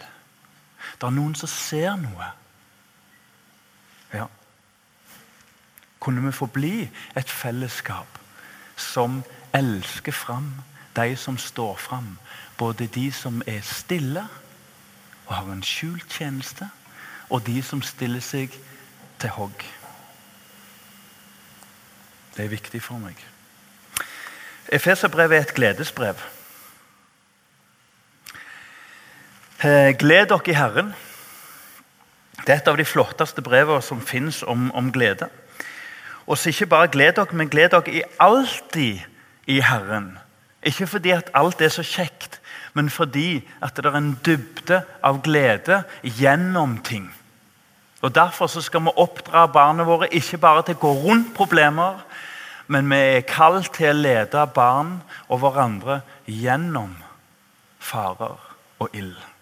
Det 1.01 1.07
er 1.07 1.15
noen 1.15 1.35
som 1.35 1.51
ser 1.51 1.97
noe. 2.01 2.31
Ja. 4.15 4.27
Kunne 6.01 6.27
vi 6.27 6.37
få 6.37 6.47
bli 6.47 6.91
et 7.17 7.31
fellesskap 7.31 8.21
som 8.77 9.23
elsker 9.55 10.13
fram 10.13 10.53
de 10.97 11.17
som 11.17 11.39
står 11.39 11.77
fram? 11.77 12.19
Både 12.59 12.87
de 12.87 13.13
som 13.13 13.43
er 13.47 13.61
stille 13.61 14.29
og 15.27 15.35
har 15.35 15.53
en 15.53 15.63
skjult 15.63 16.13
tjeneste, 16.13 16.69
og 17.31 17.47
de 17.47 17.63
som 17.63 17.83
stiller 17.83 18.21
seg 18.21 18.53
til 19.19 19.31
hogg. 19.31 19.65
Det 22.37 22.45
er 22.45 22.53
viktig 22.53 22.83
for 22.83 22.99
meg. 22.99 23.17
Efeserbrevet 24.69 25.37
er 25.37 25.41
et 25.47 25.55
gledesbrev. 25.55 26.15
Eh, 26.15 26.21
gled 29.99 30.29
dere 30.31 30.51
i 30.51 30.57
Herren. 30.57 30.95
Det 32.45 32.53
er 32.53 32.61
et 32.61 32.69
av 32.69 32.77
de 32.77 32.85
flotteste 32.85 33.43
brevene 33.45 33.83
som 33.83 34.03
fins 34.05 34.43
om, 34.43 34.69
om, 34.77 34.91
glede. 34.93 35.31
Og 36.27 36.39
så 36.39 36.51
ikke 36.53 36.69
bare 36.73 36.93
gled 36.93 37.17
dere, 37.17 37.37
men 37.37 37.49
gled 37.53 37.73
dere 37.73 37.93
i 37.93 38.03
alltid 38.21 39.01
i 39.47 39.61
Herren. 39.65 40.15
Ikke 40.65 40.87
fordi 40.89 41.13
at 41.17 41.31
alt 41.37 41.61
er 41.61 41.73
så 41.73 41.85
kjekt, 41.85 42.41
men 42.75 42.91
fordi 42.91 43.45
at 43.63 43.77
det 43.77 43.87
er 43.87 43.99
en 43.99 44.15
dybde 44.25 44.81
av 45.05 45.21
glede 45.25 45.83
gjennom 46.03 46.79
ting. 46.85 47.11
Og 48.05 48.15
Derfor 48.15 48.47
så 48.53 48.61
skal 48.61 48.85
vi 48.85 48.97
oppdra 48.97 49.47
barna 49.47 49.85
våre 49.85 50.11
ikke 50.13 50.39
bare 50.39 50.65
til 50.67 50.77
å 50.77 50.83
gå 50.83 50.93
rundt 51.07 51.35
problemer, 51.37 52.03
men 52.69 52.89
vi 52.89 52.97
er 52.97 53.29
kalt 53.29 53.73
til 53.77 53.93
å 53.93 54.01
lede 54.01 54.45
barn 54.57 54.99
og 55.29 55.41
hverandre 55.41 56.03
gjennom 56.29 56.97
farer 57.81 58.37
og 58.81 58.93
ild. 58.93 59.34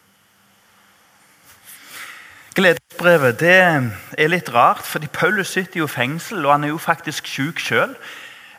Gledesbrevet 2.53 3.39
det 3.41 3.53
er 3.57 4.29
litt 4.29 4.51
rart, 4.53 4.85
fordi 4.85 5.09
Paulus 5.09 5.55
sitter 5.55 5.81
jo 5.81 5.87
i 5.89 5.93
fengsel, 5.93 6.45
og 6.45 6.53
han 6.53 6.65
er 6.67 6.73
jo 6.75 6.81
faktisk 6.81 7.27
syk 7.27 7.61
sjøl. 7.63 7.95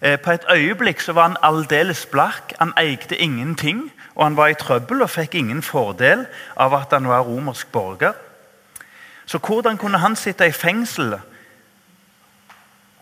Eh, 0.01 0.17
på 0.17 0.31
et 0.33 0.47
øyeblikk 0.49 1.01
så 1.01 1.13
var 1.13 1.27
han 1.27 1.37
aldeles 1.45 2.05
blakk. 2.09 2.55
Han 2.57 2.73
eide 2.81 3.17
ingenting, 3.21 3.91
og 4.15 4.23
han 4.25 4.37
var 4.37 4.49
i 4.49 4.57
trøbbel 4.57 5.05
og 5.05 5.11
fikk 5.13 5.35
ingen 5.37 5.61
fordel 5.61 6.25
av 6.57 6.73
at 6.73 6.95
han 6.95 7.05
var 7.07 7.21
romersk 7.27 7.69
borger. 7.71 8.17
Så 9.25 9.37
hvordan 9.37 9.77
kunne 9.77 10.01
han 10.01 10.15
sitte 10.15 10.47
i 10.47 10.51
fengsel 10.51 11.13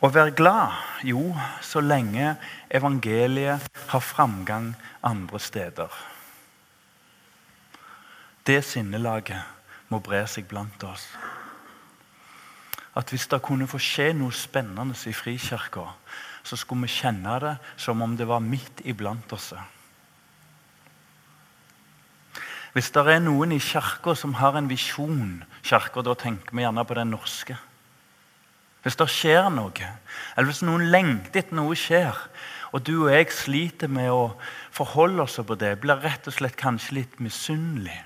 og 0.02 0.14
være 0.14 0.36
glad? 0.36 0.76
Jo, 1.04 1.38
så 1.62 1.80
lenge 1.80 2.36
evangeliet 2.70 3.64
har 3.88 4.00
framgang 4.00 4.76
andre 5.04 5.40
steder. 5.40 5.88
Det 8.48 8.64
sinnelaget 8.66 9.61
må 9.92 10.00
bre 10.00 10.24
seg 10.28 10.48
blant 10.50 10.84
oss. 10.88 11.10
At 12.96 13.12
hvis 13.12 13.28
det 13.32 13.44
kunne 13.44 13.70
få 13.72 13.80
skje 13.80 14.12
noe 14.16 14.36
spennende 14.36 14.96
i 15.08 15.14
Frikirka, 15.16 15.86
så 16.44 16.58
skulle 16.58 16.88
vi 16.88 16.96
kjenne 17.00 17.38
det 17.44 17.54
som 17.80 18.02
om 18.02 18.18
det 18.18 18.28
var 18.28 18.44
midt 18.44 18.82
iblant 18.88 19.32
oss. 19.36 19.54
Hvis 22.72 22.92
det 22.96 23.04
er 23.04 23.20
noen 23.20 23.52
i 23.52 23.60
kirka 23.60 24.16
som 24.16 24.38
har 24.40 24.56
en 24.56 24.70
visjon 24.72 25.44
kirka, 25.64 26.02
Da 26.02 26.16
tenker 26.16 26.56
vi 26.56 26.64
gjerne 26.64 26.86
på 26.86 26.96
den 26.96 27.12
norske. 27.12 27.58
Hvis 28.82 28.96
det 28.96 29.10
skjer 29.10 29.50
noe, 29.54 29.90
eller 30.36 30.48
hvis 30.50 30.64
noen 30.64 30.88
lengter 30.90 31.44
etter 31.44 31.56
noe 31.56 31.76
skjer, 31.76 32.16
og 32.72 32.84
du 32.88 33.04
og 33.04 33.12
jeg 33.12 33.32
sliter 33.32 33.88
med 33.88 34.10
å 34.10 34.34
forholde 34.72 35.22
oss 35.22 35.38
på 35.46 35.56
det, 35.56 35.80
blir 35.84 36.00
rett 36.02 36.28
og 36.28 36.34
slett 36.34 36.56
kanskje 36.58 36.96
litt 36.96 37.20
misunnelig. 37.20 38.00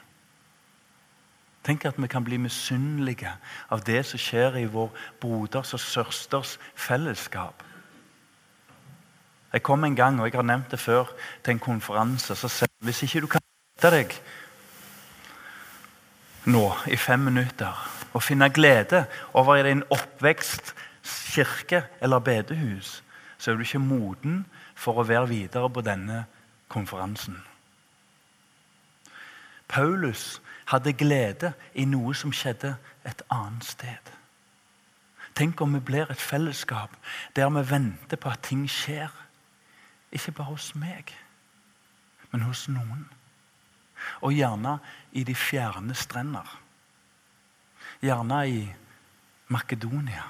Tenk 1.66 1.86
at 1.86 1.98
vi 1.98 2.08
kan 2.08 2.24
bli 2.24 2.38
misunnelige 2.38 3.32
av 3.74 3.82
det 3.86 4.04
som 4.06 4.22
skjer 4.22 4.60
i 4.62 4.68
vår 4.70 4.92
broders 5.22 5.74
og 5.74 5.82
søsters 5.82 6.60
fellesskap. 6.76 7.64
Jeg 9.54 9.64
kom 9.64 9.84
en 9.84 9.96
gang, 9.96 10.20
og 10.20 10.28
jeg 10.28 10.36
har 10.36 10.46
nevnt 10.46 10.72
det 10.72 10.80
før, 10.80 11.10
til 11.44 11.56
en 11.56 11.60
konferanse. 11.60 12.36
så 12.36 12.48
sa 12.48 12.68
Hvis 12.80 13.04
ikke 13.04 13.22
du 13.22 13.28
kan 13.28 13.42
sette 13.42 13.96
deg 13.96 14.14
nå 16.46 16.74
i 16.88 16.96
fem 16.96 17.20
minutter 17.20 17.74
og 18.14 18.24
finne 18.24 18.50
glede 18.50 19.06
over 19.34 19.56
i 19.56 19.64
din 19.64 19.84
oppvekst, 19.90 20.76
kirke 21.04 21.84
eller 22.02 22.20
bedehus, 22.20 23.04
så 23.38 23.52
er 23.52 23.56
du 23.56 23.62
ikke 23.62 23.80
moden 23.80 24.46
for 24.76 25.00
å 25.00 25.08
være 25.08 25.28
videre 25.28 25.70
på 25.70 25.82
denne 25.82 26.26
konferansen. 26.68 27.42
Paulus 29.68 30.42
hadde 30.66 30.94
glede 30.94 31.54
i 31.74 31.86
noe 31.86 32.14
som 32.16 32.34
skjedde 32.34 32.76
et 33.06 33.22
annet 33.30 33.66
sted. 33.66 34.12
Tenk 35.36 35.62
om 35.62 35.74
vi 35.76 35.84
blir 35.84 36.12
et 36.12 36.22
fellesskap 36.22 36.96
der 37.36 37.50
vi 37.50 37.66
venter 37.70 38.18
på 38.18 38.32
at 38.32 38.44
ting 38.44 38.64
skjer. 38.72 39.12
Ikke 40.12 40.32
bare 40.32 40.54
hos 40.54 40.72
meg, 40.80 41.12
men 42.32 42.46
hos 42.48 42.68
noen. 42.72 43.04
Og 44.22 44.34
gjerne 44.34 44.78
i 45.12 45.24
de 45.24 45.36
fjerne 45.36 45.96
strender. 45.96 46.48
Gjerne 48.02 48.40
i 48.48 48.62
Makedonia. 49.48 50.24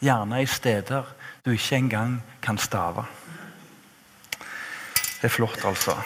Gjerne 0.00 0.42
i 0.42 0.46
steder 0.46 1.04
du 1.44 1.50
ikke 1.50 1.76
engang 1.76 2.22
kan 2.42 2.58
stave. 2.58 3.04
Det 5.20 5.28
er 5.28 5.28
flott, 5.28 5.64
altså. 5.64 5.98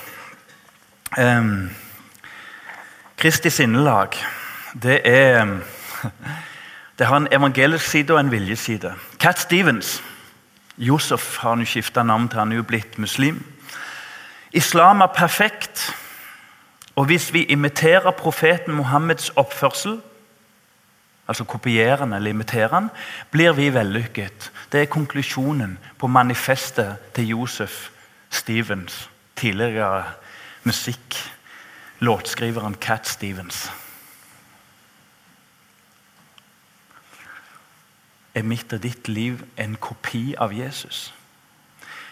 Um, 1.18 1.70
Kristi 3.24 3.50
sinnelag, 3.50 4.08
det 4.82 5.00
er 5.04 5.60
Det 6.98 7.06
har 7.06 7.16
en 7.16 7.28
evangelisk 7.32 7.86
side 7.86 8.12
og 8.12 8.20
en 8.20 8.30
viljeside. 8.30 8.92
Cat 9.18 9.38
Stevens 9.38 10.02
Josef 10.78 11.38
har 11.40 11.56
nå 11.56 11.64
skifta 11.64 12.02
navn 12.02 12.28
til, 12.28 12.38
han 12.38 12.52
er 12.52 12.58
jo 12.60 12.66
blitt 12.68 12.98
muslim. 13.00 13.38
Islam 14.52 15.00
er 15.00 15.16
perfekt, 15.16 15.94
og 16.96 17.04
hvis 17.08 17.32
vi 17.32 17.46
imiterer 17.48 18.10
profeten 18.10 18.74
Mohammeds 18.74 19.32
oppførsel, 19.36 20.02
altså 21.28 21.44
kopierer 21.44 22.04
eller 22.04 22.30
imiterer 22.30 22.74
han, 22.74 22.90
blir 23.30 23.52
vi 23.52 23.70
vellykket. 23.74 24.52
Det 24.72 24.82
er 24.82 24.92
konklusjonen 24.92 25.78
på 25.98 26.06
manifestet 26.06 26.96
til 27.14 27.28
Josef 27.28 27.88
Stevens, 28.30 29.08
tidligere 29.36 30.04
musikk 30.64 31.33
låtskriveren 32.04 32.74
Cat 32.74 33.06
Stevens. 33.06 33.72
Er 38.34 38.42
mitt 38.42 38.72
og 38.72 38.82
ditt 38.82 39.08
liv 39.08 39.44
en 39.56 39.76
kopi 39.80 40.34
av 40.38 40.52
Jesus? 40.52 41.14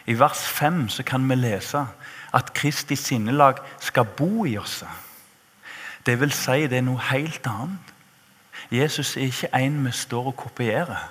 I 0.07 0.17
vers 0.19 0.41
5 0.49 0.89
så 0.89 1.05
kan 1.07 1.29
vi 1.29 1.37
lese 1.37 1.85
at 2.33 2.55
Kristi 2.55 2.97
sinnelag 2.97 3.61
skal 3.81 4.09
bo 4.17 4.47
i 4.47 4.57
oss. 4.59 4.83
Det 6.07 6.19
vil 6.21 6.33
si 6.33 6.67
det 6.67 6.81
er 6.81 6.87
noe 6.87 7.11
helt 7.13 7.47
annet. 7.47 7.93
Jesus 8.73 9.17
er 9.17 9.29
ikke 9.29 9.53
en 9.59 9.83
vi 9.85 9.93
står 9.93 10.33
og 10.33 10.37
kopierer. 10.37 11.09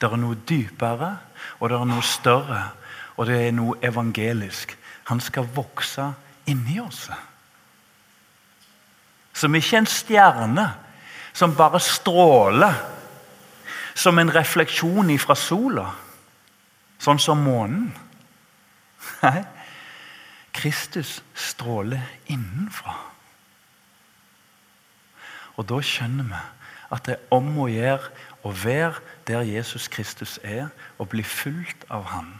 Det 0.00 0.10
er 0.10 0.18
noe 0.18 0.34
dypere, 0.48 1.16
og 1.60 1.70
det 1.70 1.78
er 1.78 1.86
noe 1.86 2.02
større, 2.02 2.62
og 3.16 3.28
det 3.30 3.38
er 3.46 3.52
noe 3.54 3.78
evangelisk. 3.82 4.74
Han 5.12 5.20
skal 5.20 5.46
vokse 5.54 6.10
inni 6.50 6.80
oss. 6.82 7.06
Som 9.32 9.54
ikke 9.54 9.76
er 9.76 9.82
en 9.82 9.90
stjerne 9.90 10.66
som 11.32 11.54
bare 11.56 11.80
stråler 11.80 12.74
som 13.94 14.18
en 14.18 14.32
refleksjon 14.32 15.10
ifra 15.12 15.36
sola, 15.36 15.90
sånn 17.02 17.20
som 17.20 17.42
månen. 17.44 17.90
Nei, 19.22 19.42
Kristus 20.56 21.20
stråler 21.36 22.04
innenfra. 22.32 22.94
Og 25.60 25.68
da 25.68 25.80
skjønner 25.84 26.28
vi 26.30 26.42
at 26.92 27.08
det 27.08 27.16
er 27.16 27.34
om 27.36 27.50
å 27.60 27.68
gjøre 27.70 28.10
å 28.44 28.52
være 28.52 29.00
der 29.28 29.44
Jesus 29.46 29.86
Kristus 29.92 30.38
er, 30.42 30.68
og 30.98 31.12
bli 31.12 31.22
fulgt 31.24 31.84
av 31.92 32.08
Han. 32.10 32.34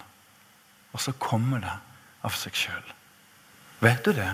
Og 0.93 1.01
så 1.01 1.15
kommer 1.17 1.63
det 1.63 1.77
av 2.27 2.35
seg 2.37 2.57
sjøl. 2.59 2.89
Vet 3.83 4.03
du 4.05 4.13
det? 4.17 4.33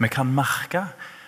Vi 0.00 0.08
kan 0.08 0.32
merke 0.34 0.86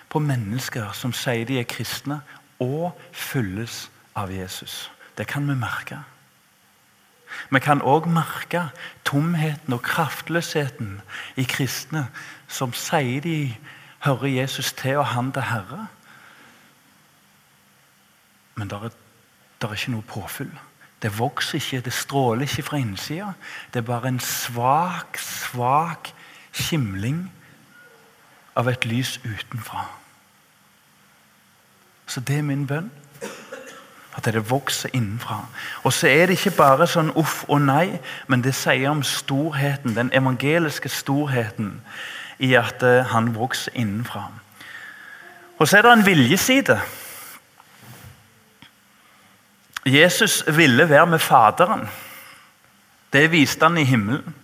på 0.09 0.19
mennesker 0.19 0.93
som 0.97 1.13
sier 1.13 1.45
de 1.45 1.59
er 1.61 1.69
kristne, 1.69 2.21
og 2.61 2.93
fylles 3.11 3.89
av 4.15 4.31
Jesus. 4.31 4.91
Det 5.17 5.27
kan 5.27 5.47
vi 5.49 5.55
merke. 5.57 5.99
Vi 7.49 7.59
kan 7.59 7.81
òg 7.81 8.07
merke 8.09 8.67
tomheten 9.05 9.73
og 9.73 9.81
kraftløsheten 9.85 11.01
i 11.37 11.45
kristne 11.49 12.07
som 12.47 12.73
sier 12.77 13.21
de 13.21 13.55
hører 14.05 14.37
Jesus 14.37 14.73
til 14.77 15.01
og 15.01 15.09
han 15.13 15.31
til 15.33 15.47
Herre. 15.49 15.87
Men 18.55 18.69
det 18.69 18.77
er, 18.77 18.95
er 19.63 19.73
ikke 19.73 19.95
noe 19.95 20.07
påfyll. 20.07 20.51
Det 21.01 21.11
vokser 21.19 21.59
ikke, 21.59 21.81
det 21.89 21.93
stråler 21.93 22.45
ikke 22.45 22.63
fra 22.69 22.79
innsida. 22.79 23.33
Det 23.73 23.81
er 23.81 23.87
bare 23.89 24.13
en 24.13 24.21
svak, 24.23 25.17
svak 25.19 26.13
skimling 26.53 27.25
av 28.55 28.69
et 28.69 28.85
lys 28.85 29.19
utenfra. 29.23 29.87
Så 32.07 32.19
det 32.19 32.37
er 32.37 32.41
min 32.45 32.67
bønn. 32.67 32.91
At 34.15 34.25
det 34.25 34.49
vokser 34.49 34.89
innenfra. 34.93 35.45
Og 35.83 35.93
så 35.93 36.07
er 36.07 36.27
det 36.29 36.37
ikke 36.37 36.57
bare 36.57 36.85
sånn 36.87 37.09
uff 37.17 37.43
og 37.49 37.63
nei, 37.65 37.97
men 38.29 38.43
det 38.45 38.53
sier 38.53 38.91
om 38.91 39.01
storheten, 39.03 39.95
den 39.97 40.11
evangeliske 40.13 40.89
storheten 40.89 41.79
i 42.37 42.53
at 42.53 42.83
eh, 42.85 43.01
han 43.09 43.31
vokser 43.33 43.73
innenfra. 43.73 44.27
Og 45.57 45.67
så 45.67 45.79
er 45.79 45.87
det 45.87 45.93
en 45.93 46.05
viljeside. 46.05 46.77
Jesus 49.85 50.43
ville 50.47 50.89
være 50.89 51.07
med 51.07 51.19
Faderen. 51.19 51.89
Det 53.13 53.31
viste 53.31 53.65
han 53.65 53.77
i 53.77 53.83
himmelen. 53.83 54.35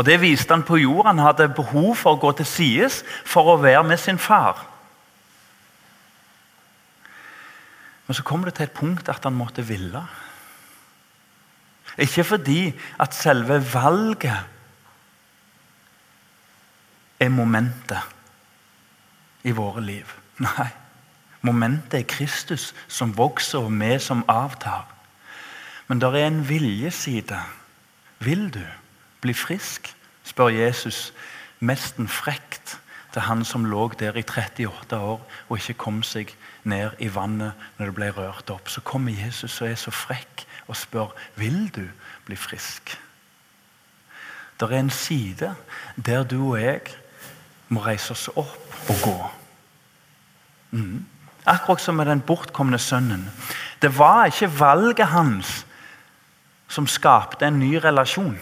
Og 0.00 0.06
Det 0.06 0.20
viste 0.20 0.54
han 0.54 0.62
på 0.64 0.78
jord. 0.80 1.06
Han 1.06 1.18
hadde 1.20 1.50
behov 1.52 1.92
for 2.00 2.16
å 2.16 2.20
gå 2.20 2.30
til 2.38 2.46
sides 2.48 3.02
for 3.28 3.52
å 3.52 3.58
være 3.60 3.82
med 3.84 4.00
sin 4.00 4.18
far. 4.18 4.62
Men 8.06 8.16
så 8.16 8.24
kom 8.24 8.46
det 8.46 8.54
til 8.56 8.64
et 8.64 8.78
punkt 8.78 9.12
at 9.12 9.28
han 9.28 9.36
måtte 9.36 9.66
ville. 9.68 10.00
Ikke 12.00 12.24
fordi 12.24 12.72
at 12.96 13.12
selve 13.14 13.60
valget 13.74 14.40
er 17.20 17.28
momentet 17.28 18.00
i 19.44 19.52
våre 19.52 19.84
liv. 19.84 20.16
Nei. 20.40 20.70
Momentet 21.44 22.00
er 22.00 22.08
Kristus 22.08 22.70
som 22.88 23.12
vokser, 23.16 23.68
og 23.68 23.76
vi 23.76 23.98
som 24.00 24.24
avtar. 24.28 24.88
Men 25.88 26.00
det 26.00 26.14
er 26.14 26.26
en 26.26 26.48
viljeside. 26.48 27.44
Vil 28.24 28.48
du? 28.54 28.64
Bli 29.20 29.34
frisk? 29.34 29.94
spør 30.24 30.48
Jesus 30.48 31.12
nesten 31.60 32.08
frekt 32.08 32.78
til 33.12 33.24
han 33.26 33.44
som 33.44 33.66
lå 33.66 33.88
der 33.98 34.16
i 34.16 34.22
38 34.22 34.96
år 34.96 35.20
og 35.48 35.56
ikke 35.58 35.78
kom 35.82 36.02
seg 36.06 36.30
ned 36.64 36.94
i 37.02 37.08
vannet 37.10 37.52
når 37.78 37.90
det 37.90 37.96
ble 37.96 38.10
rørt 38.14 38.50
opp. 38.54 38.68
Så 38.68 38.80
kommer 38.86 39.12
Jesus 39.12 39.60
og 39.60 39.70
er 39.70 39.78
så 39.80 39.90
frekk 39.90 40.44
og 40.68 40.78
spør 40.78 41.14
vil 41.40 41.66
du 41.74 41.86
bli 42.26 42.36
frisk. 42.38 42.94
Det 44.60 44.68
er 44.68 44.78
en 44.78 44.92
side 44.92 45.54
der 45.96 46.22
du 46.22 46.52
og 46.52 46.60
jeg 46.60 46.82
må 47.68 47.82
reise 47.82 48.12
oss 48.12 48.28
opp 48.28 48.90
og 48.92 49.02
gå. 49.02 49.18
Mm. 50.70 51.06
Akkurat 51.46 51.80
som 51.80 51.96
med 51.96 52.06
den 52.06 52.20
bortkomne 52.20 52.78
sønnen. 52.78 53.24
Det 53.82 53.98
var 53.98 54.26
ikke 54.26 54.52
valget 54.60 55.06
hans 55.06 55.64
som 56.68 56.86
skapte 56.86 57.46
en 57.46 57.58
ny 57.58 57.74
relasjon 57.82 58.38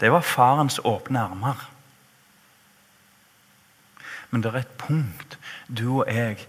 det 0.00 0.12
var 0.12 0.20
farens 0.20 0.78
åpne 0.84 1.20
armer. 1.20 1.66
Men 4.30 4.42
det 4.42 4.52
er 4.52 4.58
et 4.64 4.78
punkt 4.78 5.38
du 5.66 5.86
og 6.00 6.10
jeg 6.12 6.42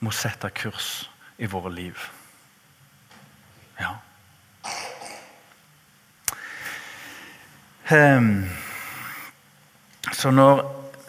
må 0.00 0.12
sette 0.14 0.50
kurs 0.54 1.08
i 1.38 1.48
våre 1.50 1.72
liv. 1.74 1.98
Ja. 3.80 3.96
Um, 7.92 8.48
så 10.12 10.30
når 10.30 10.62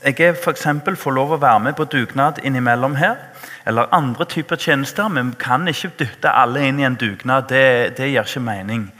jeg 0.03 0.33
f.eks. 0.35 0.65
får 0.99 1.15
lov 1.15 1.35
å 1.35 1.39
være 1.39 1.59
med 1.69 1.77
på 1.77 1.85
dugnad 1.87 2.41
innimellom 2.43 2.97
her, 2.99 3.15
eller 3.65 3.93
andre 3.95 4.25
typer 4.25 4.59
tjenester 4.59 5.07
Vi 5.09 5.23
kan 5.39 5.67
ikke 5.67 5.93
dytte 5.99 6.29
alle 6.29 6.67
inn 6.67 6.79
i 6.79 6.83
en 6.83 6.95
dugnad. 6.99 7.47
Det, 7.47 7.97
det 7.97 8.09
gir 8.11 8.25
ikke 8.25 8.39
mening. 8.43 8.91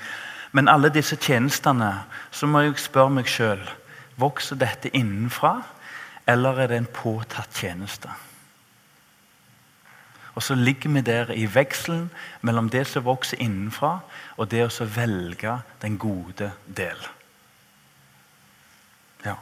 Men 0.54 0.70
alle 0.70 0.92
disse 0.94 1.18
tjenestene, 1.18 2.04
så 2.32 2.48
må 2.48 2.62
jeg 2.62 2.78
spørre 2.82 3.14
meg 3.18 3.30
sjøl 3.30 3.64
Vokser 4.22 4.60
dette 4.62 4.92
innenfra, 4.94 5.64
eller 6.30 6.60
er 6.62 6.70
det 6.70 6.78
en 6.78 6.92
påtatt 6.94 7.58
tjeneste? 7.58 8.12
Og 10.36 10.44
så 10.46 10.54
ligger 10.56 10.94
vi 10.94 11.02
der 11.02 11.32
i 11.34 11.48
vekselen 11.50 12.12
mellom 12.42 12.70
det 12.70 12.86
som 12.88 13.06
vokser 13.06 13.42
innenfra, 13.42 14.00
og 14.38 14.52
det 14.52 14.62
å 14.66 14.86
velge 14.86 15.56
den 15.82 15.98
gode 15.98 16.52
del. 16.68 17.02
Ja. 19.26 19.36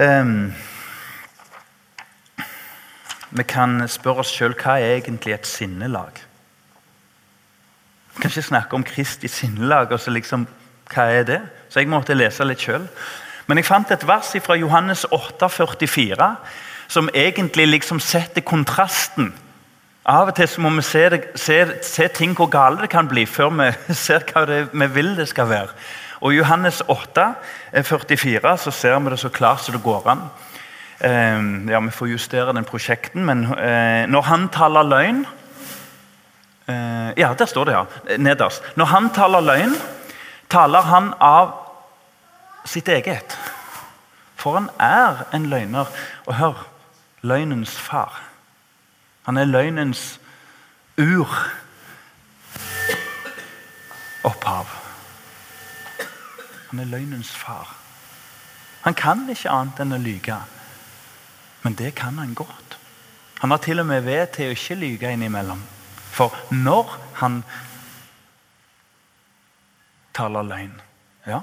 Um, 0.00 0.54
vi 3.30 3.44
kan 3.44 3.84
spørre 3.88 4.24
oss 4.24 4.32
sjøl 4.32 4.56
hva 4.56 4.78
er 4.80 4.96
egentlig 4.96 5.36
et 5.36 5.48
sinnelag 5.48 6.24
kan 8.20 8.30
ikke 8.30 8.42
snakke 8.42 8.76
om 8.76 8.84
Kristi 8.84 9.28
sinnelag. 9.28 9.92
og 9.92 10.00
så 10.00 10.10
liksom, 10.10 10.46
Hva 10.92 11.02
er 11.12 11.22
det? 11.22 11.40
Så 11.68 11.80
jeg 11.80 11.88
måtte 11.88 12.14
lese 12.14 12.44
litt 12.44 12.62
sjøl. 12.64 12.86
Men 13.46 13.58
jeg 13.58 13.66
fant 13.66 13.90
et 13.90 14.06
vers 14.06 14.32
fra 14.44 14.56
Johannes 14.56 15.04
8, 15.04 15.48
44, 15.48 16.36
som 16.88 17.08
egentlig 17.14 17.68
liksom 17.68 18.00
setter 18.00 18.40
kontrasten. 18.40 19.32
Av 20.08 20.28
og 20.28 20.36
til 20.36 20.48
så 20.48 20.60
må 20.64 20.70
vi 20.72 20.82
se, 20.82 21.04
det, 21.12 21.20
se, 21.36 21.56
se 21.84 22.08
ting 22.08 22.34
hvor 22.36 22.48
gale 22.48 22.80
det 22.80 22.90
kan 22.92 23.08
bli, 23.08 23.26
før 23.26 23.50
vi 23.56 23.70
ser 24.06 24.24
hva 24.32 24.44
det, 24.48 24.60
vi 24.72 24.86
vil 24.94 25.14
det 25.16 25.28
skal 25.28 25.48
være. 25.48 25.74
Og 26.20 26.32
I 26.32 26.40
Johannes 26.40 26.82
8, 26.88 27.26
44 27.84 28.56
så 28.58 28.70
ser 28.74 28.98
vi 28.98 29.12
det 29.12 29.20
så 29.20 29.28
klart 29.28 29.64
som 29.64 29.76
det 29.76 29.84
går 29.84 30.08
an. 30.10 30.22
Eh, 31.00 31.70
ja, 31.70 31.80
Vi 31.80 31.90
får 31.90 32.08
justere 32.08 32.52
den 32.52 32.64
prosjekten, 32.64 33.24
men 33.24 33.44
eh, 33.44 34.06
når 34.08 34.22
han 34.22 34.48
taler 34.48 34.82
løgn 34.82 35.26
ja, 36.68 37.32
der 37.38 37.46
står 37.46 37.64
det, 37.64 37.72
ja. 37.72 38.16
Nederst. 38.18 38.62
Når 38.76 38.84
han 38.84 39.10
taler 39.14 39.40
løgn, 39.40 39.76
taler 40.50 40.84
han 40.84 41.12
av 41.20 41.54
sitt 42.68 42.88
eget. 42.88 43.36
For 44.38 44.58
han 44.58 44.68
er 44.78 45.24
en 45.34 45.48
løgner. 45.50 45.88
Og 46.26 46.34
hør 46.34 46.66
løgnens 47.22 47.78
far. 47.78 48.20
Han 49.26 49.36
er 49.36 49.44
løgnens 49.44 50.20
ur. 50.98 51.32
Opphav. 54.24 54.66
Han 56.70 56.80
er 56.80 56.84
løgnens 56.84 57.30
far. 57.30 57.74
Han 58.82 58.94
kan 58.94 59.26
ikke 59.30 59.50
annet 59.50 59.80
enn 59.82 59.96
å 59.96 60.00
lyge. 60.00 60.36
Men 61.64 61.74
det 61.74 61.94
kan 61.98 62.18
han 62.18 62.34
godt. 62.34 62.78
Han 63.40 63.50
har 63.50 63.60
til 63.62 63.80
og 63.80 63.86
med 63.86 64.06
ved 64.06 64.26
til 64.34 64.50
å 64.50 64.54
ikke 64.56 64.78
lyge 64.78 65.12
innimellom. 65.12 65.60
For 66.18 66.34
når 66.50 66.96
han 67.20 67.42
taler 70.16 70.42
løgn 70.42 70.74
ja. 71.28 71.42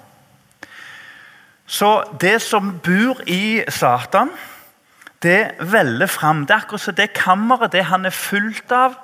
Så 1.66 1.90
det 2.22 2.40
som 2.42 2.74
bor 2.84 3.22
i 3.30 3.64
Satan, 3.72 4.32
det 5.22 5.56
veller 5.60 6.10
fram. 6.10 6.44
Det 6.46 6.54
er 6.54 6.64
akkurat 6.64 6.82
som 6.82 6.96
det 6.98 7.14
kammeret 7.14 7.74
det 7.74 7.86
han 7.90 8.06
er 8.06 8.14
fullt 8.14 8.72
av, 8.74 8.98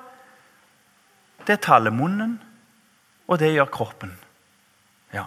det 1.46 1.60
taler 1.64 1.94
munnen, 1.94 2.36
og 3.26 3.38
det 3.38 3.52
gjør 3.54 3.70
kroppen. 3.74 4.12
Ja. 5.14 5.24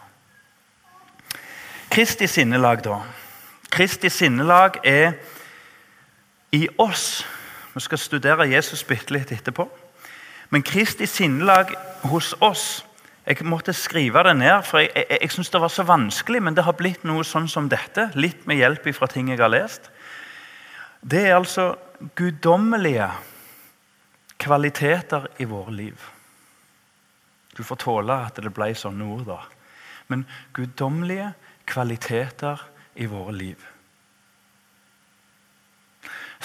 Kristi 1.92 2.28
sinnelag, 2.28 2.84
da. 2.84 3.02
Kristi 3.72 4.10
sinnelag 4.10 4.80
er 4.84 5.18
i 6.56 6.68
oss. 6.80 7.26
Vi 7.74 7.84
skal 7.84 8.00
studere 8.00 8.48
Jesus 8.52 8.84
bitte 8.88 9.16
litt 9.16 9.32
etterpå. 9.36 9.68
Men 10.50 10.64
Kristi 10.64 11.08
sinnelag 11.10 11.76
hos 12.10 12.34
oss 12.42 12.86
Jeg 13.26 13.42
måtte 13.42 13.74
skrive 13.74 14.22
det 14.22 14.36
ned, 14.38 14.60
for 14.62 14.84
jeg, 14.84 14.92
jeg, 14.94 15.18
jeg 15.22 15.32
syns 15.34 15.50
det 15.50 15.62
var 15.62 15.72
så 15.74 15.82
vanskelig. 15.84 16.44
Men 16.46 16.54
det 16.54 16.62
har 16.68 16.76
blitt 16.78 17.02
noe 17.10 17.24
sånn 17.26 17.48
som 17.50 17.66
dette, 17.66 18.12
litt 18.14 18.44
med 18.46 18.60
hjelp 18.60 18.86
fra 18.94 19.10
ting 19.10 19.32
jeg 19.32 19.42
har 19.42 19.50
lest. 19.50 19.90
Det 21.02 21.24
er 21.26 21.34
altså 21.34 21.72
guddommelige 22.14 23.08
kvaliteter 24.38 25.26
i 25.42 25.48
våre 25.50 25.74
liv. 25.74 26.06
Du 27.58 27.64
får 27.64 27.82
tåle 27.82 28.20
at 28.28 28.38
det 28.44 28.54
ble 28.54 28.70
sånne 28.78 29.10
ord, 29.10 29.26
da. 29.26 29.40
Men 30.12 30.28
guddommelige 30.54 31.32
kvaliteter 31.66 32.62
i 32.96 33.08
våre 33.10 33.34
liv. 33.34 33.66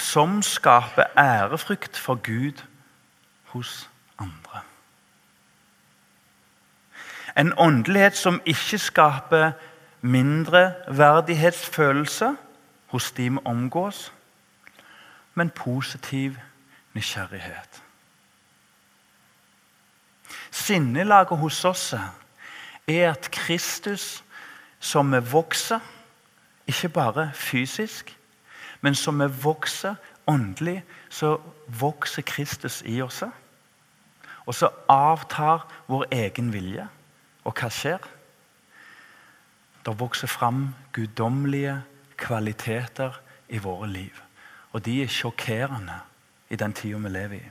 Som 0.01 0.39
skaper 0.41 1.11
ærefrykt 1.19 1.99
for 1.99 2.17
Gud 2.23 2.63
hos 3.51 3.89
andre. 4.21 4.61
En 7.37 7.53
åndelighet 7.57 8.17
som 8.17 8.41
ikke 8.45 8.77
skaper 8.77 9.51
mindreverdighetsfølelse 10.01 12.35
hos 12.87 13.11
de 13.11 13.29
vi 13.29 13.37
omgås, 13.45 14.13
men 15.33 15.49
positiv 15.49 16.35
nysgjerrighet. 16.93 17.83
Sinnelaget 20.51 21.37
hos 21.37 21.65
oss 21.65 21.93
er 22.87 23.11
at 23.11 23.31
Kristus, 23.31 24.23
som 24.79 25.11
vi 25.11 25.31
vokser, 25.31 25.79
ikke 26.67 26.89
bare 26.89 27.31
fysisk, 27.33 28.17
men 28.81 28.95
som 28.95 29.19
vi 29.19 29.25
vokser 29.43 29.95
åndelig, 30.27 30.83
så 31.09 31.41
vokser 31.67 32.21
Kristus 32.21 32.83
i 32.85 33.01
oss. 33.01 33.23
Og 34.45 34.55
så 34.57 34.71
avtar 34.89 35.67
vår 35.87 36.07
egen 36.11 36.51
vilje. 36.53 36.87
Og 37.45 37.55
hva 37.57 37.69
skjer? 37.73 38.01
Det 39.85 39.97
vokser 39.97 40.29
fram 40.29 40.67
guddommelige 40.93 41.79
kvaliteter 42.21 43.17
i 43.49 43.57
våre 43.61 43.89
liv. 43.89 44.21
Og 44.71 44.85
de 44.85 45.01
er 45.03 45.11
sjokkerende 45.11 45.97
i 46.49 46.59
den 46.59 46.73
tida 46.73 46.99
vi 47.01 47.11
lever 47.11 47.39
i. 47.39 47.49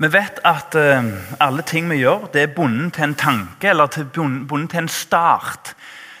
Vi 0.00 0.08
vet 0.08 0.38
at 0.48 0.74
uh, 0.80 1.08
alle 1.44 1.62
ting 1.68 1.90
vi 1.90 2.00
gjør, 2.00 2.30
det 2.32 2.42
er 2.42 2.54
bundet 2.56 2.94
til 2.96 3.10
en 3.10 3.18
tanke 3.20 3.68
eller 3.68 3.90
til, 3.92 4.06
bundet 4.48 4.70
til 4.72 4.86
en 4.86 4.88
start. 4.88 5.74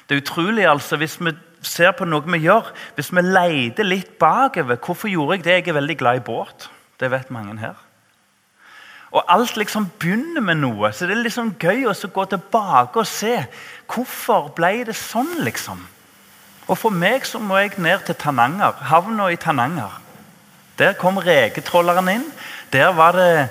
Det 0.04 0.16
er 0.16 0.20
utrolig 0.20 0.66
altså, 0.68 0.96
Hvis 0.96 1.16
vi 1.20 1.32
ser 1.62 1.94
på 1.96 2.04
noe 2.04 2.26
vi 2.26 2.42
gjør, 2.44 2.68
hvis 2.94 3.12
vi 3.12 3.22
leter 3.24 3.86
litt 3.86 4.18
bakover 4.18 4.76
Hvorfor 4.76 5.08
gjorde 5.08 5.38
jeg 5.38 5.44
det? 5.44 5.52
Jeg 5.52 5.68
er 5.68 5.78
veldig 5.80 5.96
glad 5.96 6.16
i 6.16 6.24
båt. 6.26 6.70
Det 7.00 7.10
vet 7.10 7.30
mange 7.30 7.56
her. 7.58 7.89
Og 9.10 9.24
Alt 9.26 9.56
liksom 9.56 9.88
begynner 9.98 10.40
med 10.40 10.60
noe, 10.60 10.92
så 10.92 11.06
det 11.06 11.16
er 11.16 11.24
liksom 11.24 11.56
gøy 11.58 11.88
å 11.90 11.94
gå 12.14 12.24
tilbake 12.30 13.02
og 13.02 13.08
se. 13.10 13.34
Hvorfor 13.90 14.52
ble 14.54 14.84
det 14.86 14.94
sånn, 14.94 15.40
liksom? 15.42 15.82
Og 16.70 16.78
For 16.78 16.94
meg 16.94 17.26
så 17.26 17.40
må 17.42 17.58
jeg 17.58 17.80
ned 17.82 18.04
til 18.06 18.14
Tananger, 18.14 18.78
havna 18.86 19.26
i 19.34 19.36
Tananger. 19.40 19.98
Der 20.78 20.94
kom 20.94 21.18
reketrolleren 21.18 22.08
inn. 22.08 22.26
Der 22.72 22.92
var 22.94 23.12
det 23.12 23.50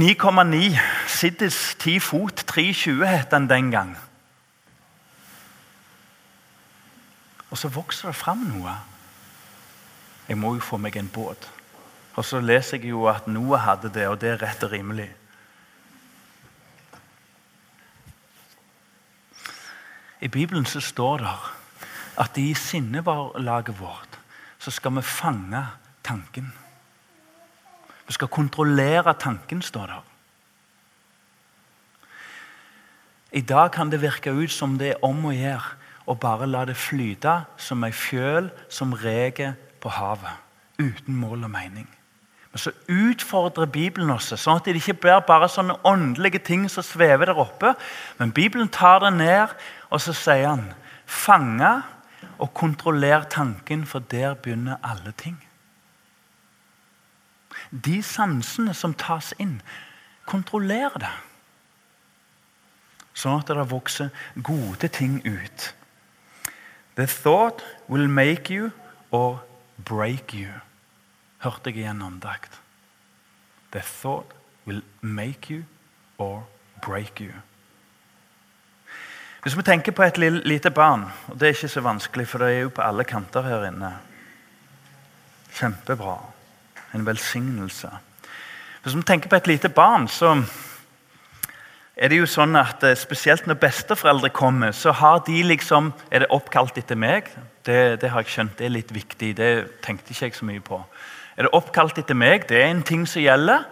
9,9. 0.00 0.78
Siddis 1.06 1.76
10 1.78 2.00
fot. 2.00 2.44
3,20 2.48 3.04
het 3.04 3.30
den 3.30 3.48
den 3.50 3.70
gang. 3.70 3.92
Og 7.50 7.58
så 7.58 7.68
vokser 7.68 8.08
det 8.08 8.16
fram 8.16 8.38
noe. 8.38 8.72
Jeg 10.28 10.36
må 10.38 10.54
jo 10.54 10.64
få 10.64 10.76
meg 10.76 10.96
en 10.96 11.08
båt. 11.12 11.48
Og 12.16 12.24
så 12.24 12.40
leser 12.40 12.78
jeg 12.78 12.90
jo 12.90 13.06
at 13.10 13.26
Noah 13.26 13.60
hadde 13.60 13.92
det, 13.94 14.08
og 14.08 14.20
det 14.20 14.32
er 14.32 14.42
rett 14.42 14.62
og 14.66 14.72
rimelig. 14.72 15.08
I 20.20 20.28
Bibelen 20.28 20.66
så 20.66 20.80
står 20.80 21.18
det 21.22 21.34
at 22.18 22.38
i 22.38 22.54
sinnelaget 22.54 23.80
vårt 23.80 24.18
så 24.58 24.70
skal 24.74 24.96
vi 24.96 25.02
fange 25.02 25.66
tanken. 26.02 26.52
Vi 28.06 28.12
skal 28.12 28.28
kontrollere 28.28 29.14
tanken, 29.14 29.62
står 29.62 29.86
det. 29.86 30.00
I 33.32 33.40
dag 33.40 33.70
kan 33.72 33.90
det 33.90 34.02
virke 34.02 34.32
ut 34.32 34.50
som 34.50 34.78
det 34.78 34.94
er 34.94 35.04
om 35.04 35.26
å 35.28 35.34
gjøre 35.36 35.76
å 36.08 36.14
bare 36.16 36.48
la 36.48 36.64
det 36.64 36.76
flyte 36.80 37.42
som 37.60 37.84
ei 37.84 37.92
fjøl 37.92 38.48
som 38.72 38.96
reker 38.96 39.52
på 39.82 39.92
havet. 39.92 40.32
Uten 40.78 41.14
mål 41.14 41.44
og 41.44 41.50
mening. 41.52 41.88
Så 42.58 42.72
utfordrer 42.90 43.70
Bibelen 43.70 44.10
oss, 44.10 44.32
sånn 44.34 44.58
at 44.58 44.66
det 44.66 44.76
ikke 44.80 44.96
blir 45.04 45.20
bare 45.26 45.48
sånne 45.50 45.78
åndelige 45.86 46.40
ting 46.42 46.66
som 46.70 46.82
svever 46.82 47.30
der 47.30 47.38
oppe. 47.38 47.74
Men 48.18 48.34
Bibelen 48.34 48.68
tar 48.68 49.04
det 49.04 49.12
ned, 49.14 49.54
og 49.90 50.02
så 50.02 50.14
sier 50.16 50.48
han 50.48 50.72
fange 51.06 51.70
og 52.38 52.52
kontroller 52.54 53.24
tanken, 53.30 53.86
for 53.86 54.02
der 54.10 54.34
begynner 54.34 54.82
alle 54.82 55.12
ting. 55.16 55.38
De 57.70 58.02
sansene 58.02 58.74
som 58.74 58.94
tas 58.94 59.32
inn, 59.38 59.58
kontrollerer 60.28 60.98
det. 61.02 61.14
Sånn 63.18 63.40
at 63.40 63.50
det 63.50 63.66
vokser 63.70 64.10
gode 64.46 64.88
ting 64.94 65.18
ut. 65.26 65.72
The 66.98 67.06
thought 67.06 67.62
will 67.88 68.08
make 68.08 68.50
you 68.50 68.72
or 69.10 69.42
break 69.78 70.34
you. 70.34 70.50
Hørte 71.38 71.70
jeg 71.70 71.82
igjen 71.82 72.02
andakt. 72.02 72.60
The 73.72 73.82
thought 73.84 74.32
will 74.66 74.82
make 75.00 75.52
you 75.52 75.64
or 76.18 76.46
break 76.82 77.20
you. 77.20 77.32
Hvis 79.42 79.56
vi 79.56 79.62
tenker 79.62 79.92
på 79.92 80.02
et 80.02 80.18
lite 80.18 80.70
barn 80.70 81.06
og 81.28 81.40
Det 81.40 81.46
er 81.46 81.54
ikke 81.54 81.68
så 81.68 81.80
vanskelig, 81.80 82.28
for 82.28 82.38
det 82.38 82.48
er 82.48 82.60
jo 82.60 82.68
på 82.74 82.82
alle 82.82 83.04
kanter 83.04 83.42
her 83.42 83.68
inne. 83.70 83.92
Kjempebra 85.54 86.18
en 86.94 87.06
velsignelse. 87.06 87.90
Hvis 88.82 88.96
vi 88.96 89.02
tenker 89.02 89.28
på 89.28 89.36
et 89.36 89.46
lite 89.46 89.68
barn, 89.68 90.08
så 90.08 90.42
er 91.96 92.08
det 92.08 92.20
jo 92.20 92.26
sånn 92.30 92.56
at 92.56 92.82
eh, 92.86 92.96
spesielt 92.96 93.46
når 93.46 93.58
besteforeldre 93.58 94.30
kommer, 94.30 94.72
så 94.72 94.92
har 94.92 95.22
de 95.26 95.42
liksom 95.42 95.92
Er 96.10 96.18
det 96.18 96.30
oppkalt 96.30 96.78
etter 96.78 96.96
meg? 96.96 97.30
Det, 97.66 98.00
det 98.00 98.10
har 98.10 98.22
jeg 98.22 98.32
skjønt, 98.32 98.58
det 98.58 98.66
er 98.66 98.74
litt 98.74 98.92
viktig. 98.94 99.36
Det 99.36 99.80
tenkte 99.82 100.12
ikke 100.12 100.24
jeg 100.24 100.34
så 100.34 100.44
mye 100.44 100.60
på. 100.60 100.78
Er 101.38 101.46
det 101.46 101.54
oppkalt 101.54 102.00
etter 102.00 102.18
meg? 102.18 102.48
Det 102.50 102.58
er 102.58 102.72
en 102.72 102.82
ting 102.82 103.04
som 103.06 103.22
gjelder. 103.22 103.68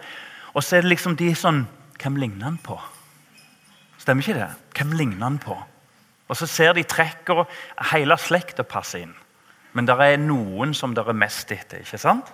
Og 0.55 0.63
så 0.63 0.77
er 0.77 0.85
det 0.85 0.93
liksom 0.93 1.17
de 1.19 1.33
sånn 1.35 1.65
Hvem 1.97 2.15
ligner 2.21 2.45
han 2.45 2.59
på? 2.61 2.75
Stemmer 3.97 4.21
ikke 4.21 4.37
det? 4.37 4.49
Hvem 4.77 4.91
ligner 4.99 5.25
han 5.25 5.39
på? 5.41 5.55
Og 6.29 6.37
så 6.37 6.45
ser 6.47 6.75
de 6.77 6.83
trekker 6.85 7.41
og 7.41 7.55
hele 7.89 8.15
slekta 8.21 8.61
passer 8.67 9.01
inn. 9.07 9.15
Men 9.73 9.87
det 9.89 9.95
er 9.97 10.21
noen 10.21 10.75
som 10.77 10.93
det 10.93 11.03
er 11.03 11.17
mest 11.17 11.51
etter. 11.51 11.81
ikke 11.81 11.97
sant? 11.97 12.29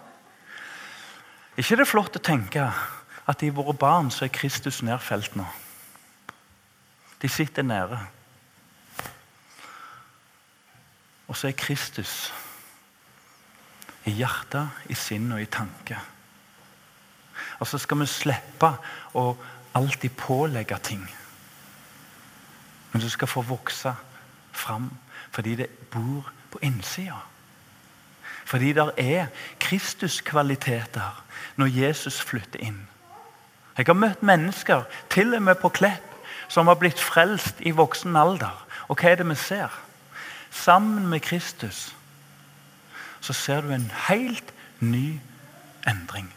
ikke 1.58 1.78
det 1.80 1.88
flott 1.88 2.17
å 2.17 2.24
tenke 2.24 2.67
at 3.26 3.43
i 3.43 3.54
våre 3.54 3.74
barn 3.78 4.12
så 4.12 4.26
er 4.26 4.36
Kristus 4.36 4.82
nedfelt 4.84 5.36
nå? 5.39 5.46
De 7.22 7.30
sitter 7.30 7.63
nære. 7.63 8.00
Og 11.32 11.38
så 11.39 11.48
er 11.48 11.58
Kristus 11.58 12.34
i 14.06 14.13
hjertet, 14.18 14.84
i 14.89 14.96
sinn 14.98 15.32
og 15.32 15.42
i 15.42 15.50
tanke. 15.52 15.98
Og 17.60 17.68
så 17.68 17.80
skal 17.82 18.02
vi 18.02 18.08
slippe 18.10 18.70
å 19.18 19.26
alltid 19.78 20.16
pålegge 20.18 20.78
ting. 20.84 21.04
Men 22.92 23.02
du 23.02 23.10
skal 23.10 23.32
få 23.32 23.42
vokse 23.48 23.96
fram 24.54 24.92
fordi 25.34 25.56
det 25.58 25.70
bor 25.89 26.28
på 26.52 26.60
innsida. 26.62 27.18
Fordi 28.46 28.74
det 28.74 28.92
er 29.02 29.32
Kristuskvaliteter 29.60 31.24
når 31.58 31.72
Jesus 31.74 32.20
flytter 32.22 32.62
inn. 32.62 32.84
Jeg 33.78 33.88
har 33.88 33.98
møtt 33.98 34.22
mennesker, 34.22 34.84
til 35.10 35.34
og 35.34 35.42
med 35.42 35.58
på 35.58 35.72
Klepp, 35.74 36.06
som 36.48 36.68
har 36.70 36.78
blitt 36.78 37.02
frelst 37.02 37.63
i 37.66 37.72
voksen 37.74 38.16
alder. 38.16 38.54
Og 38.88 39.00
hva 39.00 39.10
er 39.10 39.24
det 39.24 39.26
vi 39.26 39.38
ser? 39.39 39.74
Sammen 40.52 41.08
med 41.10 41.24
Kristus 41.26 41.96
så 43.24 43.34
ser 43.34 43.62
du 43.62 43.72
en 43.72 43.92
helt 44.10 44.54
ny 44.80 45.20
endring. 45.88 46.28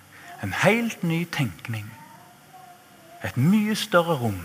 En 0.42 0.52
helt 0.52 1.02
ny 1.02 1.24
tenkning. 1.32 1.90
Et 3.24 3.36
mye 3.36 3.74
større 3.74 4.14
rom. 4.14 4.38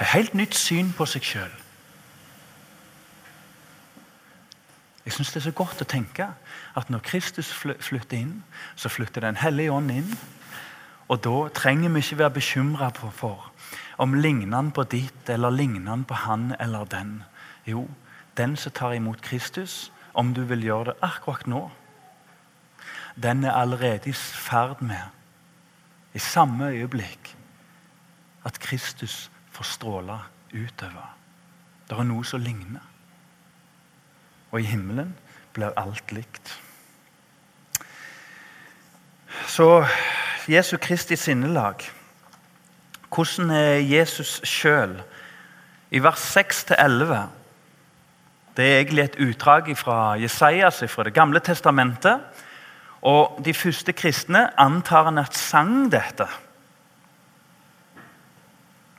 Et 0.00 0.06
helt 0.06 0.34
nytt 0.34 0.54
syn 0.56 0.94
på 0.96 1.04
seg 1.06 1.24
sjøl. 1.24 1.52
Jeg 5.04 5.12
syns 5.12 5.34
det 5.34 5.40
er 5.42 5.44
så 5.50 5.52
godt 5.54 5.84
å 5.84 5.88
tenke 5.88 6.30
at 6.76 6.88
når 6.90 7.04
Kristus 7.04 7.52
flytter 7.52 8.16
inn, 8.16 8.40
så 8.76 8.88
flytter 8.88 9.20
Den 9.20 9.36
hellige 9.36 9.72
ånd 9.72 9.92
inn. 9.92 10.16
Og 11.08 11.20
da 11.24 11.48
trenger 11.54 11.92
vi 11.92 12.00
ikke 12.02 12.18
være 12.18 12.38
bekymra 12.40 12.90
for 13.12 13.52
om 13.98 14.14
ligner 14.14 14.56
han 14.56 14.72
på 14.72 14.82
ditt 14.82 15.28
eller 15.28 15.50
ligner 15.50 15.90
han 15.90 16.04
på 16.04 16.14
han 16.14 16.54
eller 16.60 16.84
den. 16.84 17.22
Jo, 17.66 17.88
den 18.36 18.56
som 18.56 18.72
tar 18.72 18.92
imot 18.92 19.22
Kristus, 19.22 19.92
om 20.16 20.32
du 20.34 20.42
vil 20.48 20.64
gjøre 20.64 20.90
det 20.90 20.96
akkurat 21.04 21.46
nå, 21.46 21.62
den 23.16 23.44
er 23.44 23.56
allerede 23.56 24.10
i 24.10 24.12
ferd 24.12 24.82
med, 24.84 25.12
i 26.14 26.18
samme 26.18 26.70
øyeblikk, 26.72 27.36
at 28.44 28.60
Kristus 28.60 29.30
får 29.52 29.64
stråle 29.64 30.18
utover. 30.54 31.16
Det 31.88 31.98
er 31.98 32.08
noe 32.08 32.24
som 32.24 32.40
ligner. 32.40 32.84
Og 34.52 34.60
i 34.60 34.68
himmelen 34.68 35.12
blir 35.54 35.74
alt 35.76 36.12
likt. 36.12 36.54
Så 39.46 39.86
Jesu 40.48 40.76
Kristi 40.76 41.16
sinnelag. 41.16 41.82
Hvordan 43.14 43.50
er 43.50 43.82
Jesus 43.82 44.40
sjøl? 44.44 45.02
I 45.90 46.02
vers 46.02 46.22
6-11 46.36 47.16
Det 48.56 48.64
er 48.64 48.78
egentlig 48.78 49.04
et 49.04 49.20
utdrag 49.20 49.68
fra 49.76 50.14
Jesajas, 50.16 50.84
fra 50.88 51.04
Det 51.04 51.14
gamle 51.14 51.40
testamentet. 51.40 52.20
Og 53.02 53.40
De 53.44 53.54
første 53.54 53.92
kristne 53.92 54.60
antar 54.60 55.04
han 55.04 55.18
at 55.18 55.36
sang 55.36 55.92
dette. 55.92 56.26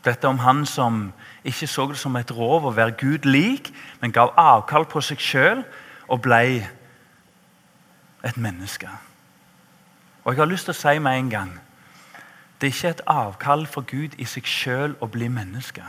Dette 0.05 0.27
om 0.27 0.39
han 0.39 0.65
som 0.65 1.13
ikke 1.43 1.67
så 1.67 1.87
det 1.87 1.97
som 1.97 2.15
et 2.15 2.31
rov 2.31 2.65
å 2.65 2.75
være 2.75 2.91
Gud 2.91 3.25
lik, 3.25 3.73
men 4.01 4.11
gav 4.11 4.33
avkall 4.37 4.85
på 4.85 5.01
seg 5.01 5.19
sjøl 5.19 5.63
og 6.07 6.21
ble 6.21 6.67
et 8.23 8.37
menneske. 8.37 8.89
Og 10.23 10.33
Jeg 10.33 10.39
har 10.39 10.45
lyst 10.45 10.65
til 10.65 10.75
å 10.75 10.81
si 10.81 10.99
med 10.99 11.17
en 11.17 11.29
gang 11.29 11.59
det 12.61 12.67
er 12.67 12.73
ikke 12.73 12.89
et 12.89 13.01
avkall 13.07 13.67
for 13.67 13.85
Gud 13.85 14.15
i 14.17 14.25
seg 14.25 14.47
sjøl 14.49 14.95
å 14.99 15.07
bli 15.13 15.27
menneske. 15.29 15.83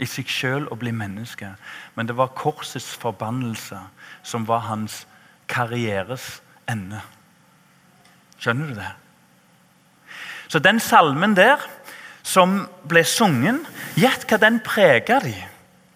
I 0.00 0.08
seg 0.08 0.30
sjøl 0.32 0.68
å 0.72 0.78
bli 0.80 0.92
menneske. 0.96 1.52
Men 1.94 2.08
det 2.08 2.16
var 2.16 2.32
korsets 2.36 2.94
forbannelse 3.00 3.78
som 4.22 4.46
var 4.48 4.64
hans 4.70 5.04
karrieres 5.50 6.40
ende. 6.70 7.02
Skjønner 8.40 8.70
du 8.70 8.80
det? 8.80 8.90
Så 10.50 10.58
den 10.58 10.80
salmen 10.80 11.36
der 11.36 11.62
som 12.26 12.64
ble 12.88 13.02
sungen, 13.06 13.62
gjett 13.98 14.26
hva 14.28 14.38
den 14.40 14.60
preger 14.64 15.22
de. 15.24 15.36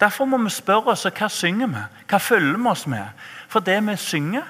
Derfor 0.01 0.29
må 0.29 0.39
vi 0.43 0.53
spørre 0.53 0.95
oss 0.95 1.07
hva 1.07 1.29
synger 1.31 1.71
vi 1.71 1.83
Hva 2.11 2.19
følger 2.21 2.59
vi 2.59 2.71
oss 2.71 2.87
med. 2.91 3.25
For 3.49 3.65
det 3.65 3.79
vi 3.87 3.97
synger, 3.97 4.45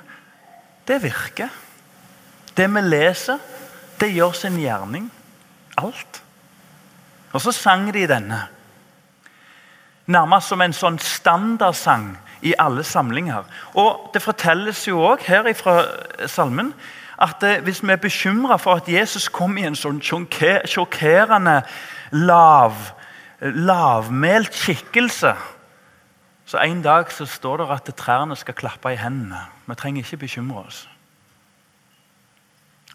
det 0.88 1.02
virker. 1.02 1.50
Det 2.56 2.66
vi 2.70 2.80
leser, 2.80 3.38
det 4.00 4.12
gjør 4.14 4.32
sin 4.32 4.58
gjerning. 4.58 5.10
Alt. 5.76 6.22
Og 7.32 7.42
så 7.42 7.52
sang 7.52 7.88
de 7.94 8.06
denne. 8.06 8.40
Nærmest 10.06 10.48
som 10.48 10.60
en 10.60 10.74
sånn 10.76 10.98
standardsang 11.00 12.10
i 12.44 12.52
alle 12.58 12.84
samlinger. 12.84 13.44
Og 13.74 14.10
Det 14.14 14.22
fortelles 14.22 14.88
jo 14.88 15.00
òg 15.00 15.24
her 15.24 15.52
fra 15.56 15.84
salmen 16.26 16.74
at 17.18 17.42
eh, 17.42 17.62
hvis 17.62 17.82
vi 17.82 17.92
er 17.92 18.02
bekymra 18.02 18.58
for 18.58 18.80
at 18.80 18.88
Jesus 18.88 19.28
kom 19.28 19.56
i 19.58 19.64
en 19.64 19.76
sånn 19.78 20.00
sjokkerende 20.02 21.62
lav, 22.12 22.74
lavmælt 23.40 24.54
skikkelse 24.54 25.34
Så 26.46 26.58
En 26.58 26.82
dag 26.82 27.10
så 27.12 27.24
står 27.26 27.56
det 27.56 27.70
at 27.70 27.94
trærne 27.96 28.36
skal 28.36 28.54
klappe 28.54 28.92
i 28.92 28.96
hendene. 29.00 29.40
Vi 29.66 29.74
trenger 29.74 30.02
ikke 30.04 30.16
bekymre 30.16 30.66
oss. 30.66 30.88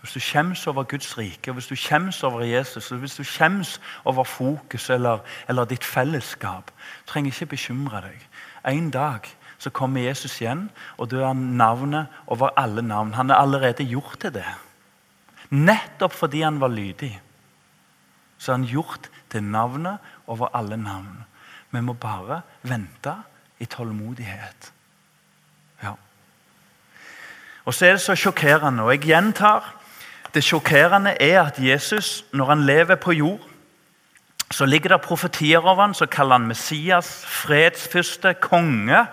Hvis 0.01 0.13
du 0.15 0.19
skjems 0.19 0.67
over 0.67 0.83
Guds 0.83 1.17
rike, 1.17 1.51
hvis 1.51 1.67
du 1.67 1.75
skjems 1.75 2.23
over 2.23 2.41
Jesus, 2.41 2.89
hvis 2.89 3.15
du 3.15 3.23
skjems 3.23 3.81
over 4.05 4.23
fokus 4.23 4.89
eller, 4.89 5.19
eller 5.47 5.65
ditt 5.65 5.83
fellesskap, 5.83 6.71
trenger 7.07 7.33
ikke 7.33 7.45
bekymre 7.55 8.01
deg. 8.07 8.23
En 8.67 8.89
dag 8.91 9.27
så 9.59 9.69
kommer 9.69 10.01
Jesus 10.01 10.37
igjen, 10.39 10.69
og 10.97 11.11
da 11.11 11.25
er 11.29 11.33
navnet 11.35 12.07
over 12.27 12.53
alle 12.57 12.81
navn. 12.81 13.13
Han 13.13 13.29
er 13.29 13.35
allerede 13.35 13.83
gjort 13.83 14.15
til 14.21 14.33
det. 14.33 14.47
Nettopp 15.49 16.13
fordi 16.15 16.41
han 16.41 16.61
var 16.61 16.71
lydig, 16.71 17.11
så 18.37 18.51
er 18.51 18.57
han 18.57 18.69
gjort 18.69 19.09
til 19.29 19.43
navnet 19.43 19.97
over 20.27 20.47
alle 20.55 20.77
navn. 20.77 21.25
Vi 21.71 21.81
må 21.81 21.93
bare 21.93 22.41
vente 22.61 23.13
i 23.59 23.65
tålmodighet. 23.65 24.71
Ja. 25.83 25.91
Og 27.65 27.73
så 27.73 27.85
er 27.85 27.91
det 27.97 28.01
så 28.01 28.15
sjokkerende, 28.15 28.83
og 28.83 28.91
jeg 28.95 29.11
gjentar 29.11 29.75
det 30.33 30.43
sjokkerende 30.43 31.15
er 31.21 31.41
at 31.41 31.59
Jesus, 31.59 32.25
når 32.33 32.45
han 32.45 32.63
lever 32.63 32.95
på 32.95 33.11
jord, 33.11 33.39
så 34.51 34.65
ligger 34.65 34.89
det 34.89 35.01
profetier 35.01 35.59
over 35.59 35.81
ham, 35.81 35.93
så 35.93 36.05
kaller 36.05 36.37
han 36.37 36.47
Messias, 36.47 37.25
fredsfyrste, 37.25 38.33
konge. 38.33 39.05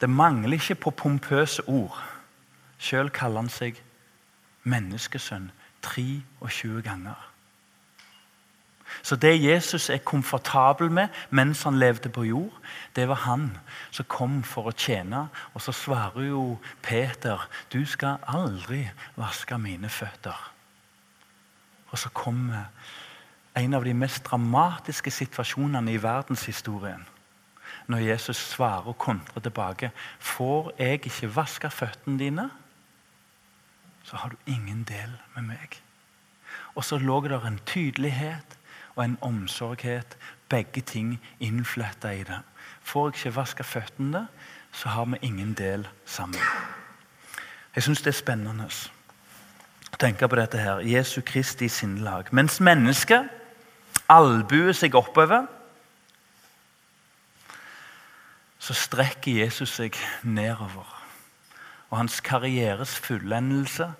Det 0.00 0.10
mangler 0.10 0.52
ikke 0.52 0.74
på 0.74 0.90
pompøse 0.90 1.62
ord. 1.68 2.04
Sjøl 2.78 3.10
kaller 3.10 3.40
han 3.40 3.50
seg 3.50 3.80
menneskesønn 4.68 5.50
23 5.82 6.82
ganger. 6.82 7.27
Så 9.02 9.16
det 9.16 9.42
Jesus 9.42 9.90
er 9.90 9.98
komfortabel 10.04 10.90
med 10.90 11.08
mens 11.30 11.62
han 11.62 11.78
levde 11.78 12.08
på 12.08 12.24
jord, 12.24 12.52
det 12.96 13.08
var 13.08 13.14
han 13.14 13.50
som 13.90 14.08
kom 14.08 14.42
for 14.44 14.68
å 14.68 14.76
tjene. 14.76 15.28
Og 15.54 15.62
så 15.62 15.72
svarer 15.72 16.28
jo 16.28 16.58
Peter, 16.82 17.48
'Du 17.72 17.84
skal 17.86 18.18
aldri 18.26 18.90
vaske 19.16 19.58
mine 19.58 19.88
føtter'. 19.88 20.50
Og 21.90 21.98
så 21.98 22.08
kommer 22.08 22.64
en 23.56 23.74
av 23.74 23.84
de 23.84 23.94
mest 23.94 24.24
dramatiske 24.24 25.10
situasjonene 25.10 25.92
i 25.92 26.02
verdenshistorien. 26.02 27.06
Når 27.86 27.98
Jesus 27.98 28.36
svarer 28.36 28.88
og 28.88 28.98
kontrer 28.98 29.40
tilbake. 29.40 29.90
'Får 30.18 30.72
jeg 30.78 30.92
ikke 30.92 31.36
vaske 31.36 31.70
føttene 31.70 32.18
dine, 32.18 32.50
så 34.02 34.16
har 34.16 34.28
du 34.28 34.36
ingen 34.46 34.82
del 34.82 35.18
med 35.34 35.42
meg.' 35.42 35.82
Og 36.74 36.84
så 36.84 36.98
lå 36.98 37.20
det 37.20 37.46
en 37.46 37.60
tydelighet 37.66 38.57
og 38.98 39.04
en 39.04 39.18
omsorghet. 39.20 40.16
Begge 40.48 40.80
ting 40.80 41.20
innfletta 41.40 42.10
i 42.10 42.24
det. 42.26 42.40
Får 42.82 43.08
jeg 43.08 43.14
ikke 43.14 43.36
vaska 43.36 43.62
føttene, 43.62 44.26
så 44.72 44.88
har 44.88 45.04
vi 45.04 45.16
ingen 45.22 45.54
del 45.54 45.88
sammen. 46.04 46.40
Jeg 47.74 47.82
syns 47.82 48.02
det 48.02 48.10
er 48.10 48.18
spennende 48.18 48.66
å 48.66 49.96
tenke 49.98 50.28
på 50.28 50.36
dette 50.36 50.58
her. 50.58 50.82
Jesu 50.82 51.20
Kristi 51.20 51.68
sinnelag. 51.68 52.32
Mens 52.32 52.60
mennesket 52.60 53.28
albuer 54.10 54.74
seg 54.74 54.96
oppover, 54.98 55.46
så 58.58 58.74
strekker 58.74 59.44
Jesus 59.44 59.76
seg 59.78 59.96
nedover. 60.22 60.88
Og 61.90 62.00
hans 62.00 62.20
karrieres 62.20 62.98
fullendelse 62.98 63.92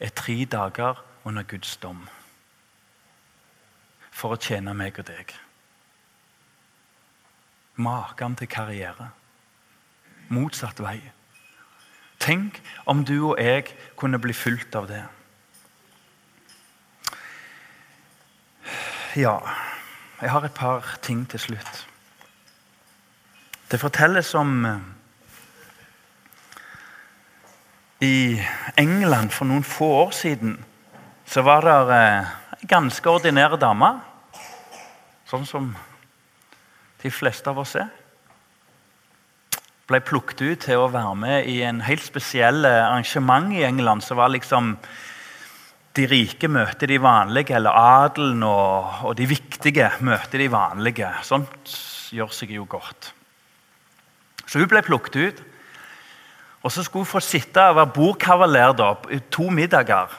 er 0.00 0.14
tre 0.14 0.44
dager 0.44 1.02
under 1.24 1.42
Guds 1.42 1.76
dom 1.76 2.06
for 4.14 4.34
å 4.34 4.40
tjene 4.40 4.74
meg 4.78 4.98
og 5.02 5.08
deg. 5.10 5.34
Maken 7.82 8.36
til 8.38 8.50
karriere. 8.50 9.10
Motsatt 10.30 10.78
vei. 10.80 11.00
Tenk 12.22 12.60
om 12.88 13.02
du 13.04 13.16
og 13.32 13.40
jeg 13.42 13.66
kunne 13.98 14.20
bli 14.22 14.32
fulgt 14.32 14.76
av 14.78 14.86
det. 14.88 15.02
Ja, 19.18 19.36
jeg 20.22 20.30
har 20.30 20.46
et 20.46 20.54
par 20.54 20.96
ting 21.02 21.26
til 21.30 21.42
slutt. 21.42 21.84
Det 23.70 23.80
fortelles 23.80 24.34
om 24.34 24.64
eh, 24.66 24.80
I 28.00 28.40
England 28.78 29.30
for 29.34 29.46
noen 29.46 29.64
få 29.64 29.86
år 30.04 30.10
siden 30.14 30.56
så 31.26 31.42
var 31.46 31.64
det 31.66 31.98
eh, 31.98 32.32
ganske 32.68 33.10
ordinære 33.10 33.58
dame. 33.60 33.90
Sånn 35.28 35.44
som 35.48 35.70
de 37.02 37.12
fleste 37.12 37.50
av 37.50 37.60
oss 37.60 37.74
er. 37.80 37.90
Ble 39.84 40.00
plukket 40.00 40.40
ut 40.40 40.62
til 40.64 40.80
å 40.80 40.90
være 40.92 41.16
med 41.20 41.48
i 41.50 41.58
en 41.66 41.82
helt 41.84 42.04
spesiell 42.04 42.64
arrangement 42.64 43.52
i 43.52 43.64
England. 43.66 44.02
som 44.02 44.16
var 44.16 44.32
liksom 44.32 44.76
De 45.94 46.06
rike 46.06 46.48
møter 46.48 46.86
de 46.86 46.98
vanlige, 46.98 47.54
eller 47.54 47.70
adelen 47.70 48.42
og, 48.42 49.04
og 49.04 49.14
de 49.14 49.26
viktige 49.26 49.92
møter 50.00 50.38
de 50.38 50.48
vanlige. 50.50 51.12
Sånt 51.22 51.70
gjør 52.10 52.32
seg 52.34 52.50
jo 52.50 52.66
godt. 52.66 53.12
Så 54.46 54.58
hun 54.58 54.68
ble 54.68 54.82
plukket 54.82 55.16
ut. 55.16 55.42
Og 56.64 56.72
så 56.72 56.82
skulle 56.82 57.04
hun 57.04 57.12
få 57.12 57.20
sitte 57.20 57.60
og 57.60 57.76
være 57.76 57.92
bordkavaler 57.94 58.74
to 59.30 59.50
middager 59.50 60.10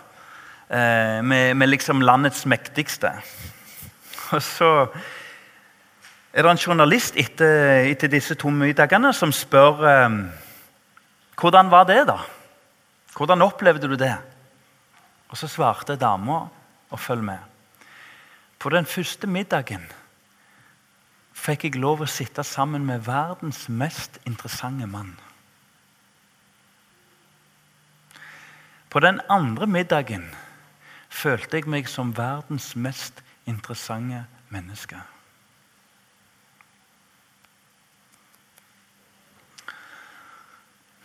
eh, 0.70 1.22
med, 1.24 1.56
med 1.56 1.70
liksom 1.70 2.02
landets 2.02 2.46
mektigste. 2.46 3.12
Og 4.34 4.42
så 4.42 4.72
er 6.34 6.44
det 6.44 6.52
en 6.52 6.60
journalist 6.60 7.16
etter, 7.16 7.86
etter 7.92 8.12
disse 8.12 8.36
to 8.36 8.50
middagene 8.52 9.14
som 9.14 9.32
spør 9.32 9.86
eh, 9.90 10.18
hvordan 11.36 11.72
var 11.72 11.84
det. 11.88 12.08
da? 12.08 12.20
Hvordan 13.16 13.42
opplevde 13.42 13.88
du 13.88 13.96
det? 13.96 14.16
Og 15.30 15.38
Så 15.38 15.48
svarte 15.48 15.96
dama, 15.96 16.48
og 16.90 17.00
følg 17.00 17.24
med 17.24 17.38
På 18.60 18.70
den 18.70 18.86
første 18.86 19.28
middagen 19.28 19.84
fikk 21.36 21.66
jeg 21.68 21.76
lov 21.82 22.02
å 22.02 22.10
sitte 22.10 22.44
sammen 22.44 22.86
med 22.88 23.04
verdens 23.06 23.68
mest 23.70 24.18
interessante 24.26 24.88
mann. 24.88 25.12
På 28.90 29.00
den 29.04 29.20
andre 29.30 29.68
middagen 29.68 30.24
følte 31.16 31.60
jeg 31.60 31.70
meg 31.72 31.88
som 31.90 32.14
verdens 32.18 32.74
mest 32.76 33.22
interessante 33.48 34.26
menneske. 34.54 35.00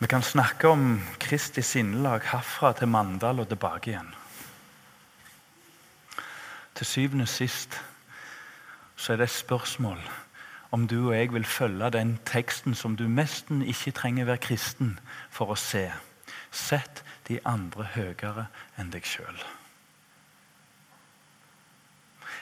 Vi 0.01 0.09
kan 0.09 0.25
snakke 0.25 0.69
om 0.69 1.01
Kristi 1.21 1.63
sinnelag 1.63 2.25
herfra 2.33 2.73
til 2.73 2.89
Mandal 2.89 3.43
og 3.43 3.51
tilbake 3.51 3.93
igjen. 3.93 4.09
Til 6.75 6.89
syvende 6.89 7.29
og 7.29 7.29
sist 7.29 7.77
så 8.97 9.13
er 9.13 9.21
det 9.21 9.29
et 9.29 9.37
spørsmål 9.37 10.01
om 10.73 10.87
du 10.89 10.97
og 11.11 11.15
jeg 11.17 11.33
vil 11.35 11.45
følge 11.45 11.91
den 11.93 12.17
teksten 12.25 12.75
som 12.75 12.97
du 12.97 13.05
nesten 13.09 13.63
ikke 13.63 13.93
trenger 14.01 14.29
være 14.31 14.45
kristen 14.49 14.99
for 15.31 15.53
å 15.53 15.59
se. 15.59 15.91
Sett 16.51 17.05
de 17.29 17.41
andre 17.45 17.91
høyere 17.95 18.49
enn 18.79 18.93
deg 18.95 19.05
sjøl. 19.05 19.37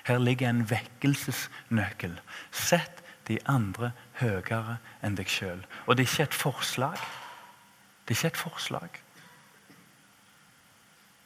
Her 0.08 0.18
ligger 0.18 0.48
en 0.48 0.64
vekkelsesnøkkel. 0.70 2.14
Sett 2.50 3.02
de 3.28 3.36
andre 3.44 3.92
høyere 4.22 4.78
enn 5.04 5.18
deg 5.18 5.28
sjøl. 5.28 5.60
Og 5.86 5.96
det 5.96 6.06
er 6.06 6.12
ikke 6.12 6.28
et 6.30 6.38
forslag. 6.38 7.02
Det 8.08 8.14
er 8.14 8.18
ikke 8.18 8.32
et 8.32 8.40
forslag. 8.40 9.02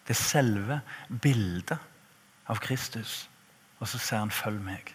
Det 0.02 0.16
er 0.16 0.18
selve 0.18 0.80
bildet 1.22 1.78
av 2.50 2.58
Kristus. 2.58 3.28
Og 3.78 3.88
så 3.88 3.98
sier 3.98 4.18
han 4.18 4.30
'følg 4.30 4.60
meg'. 4.60 4.94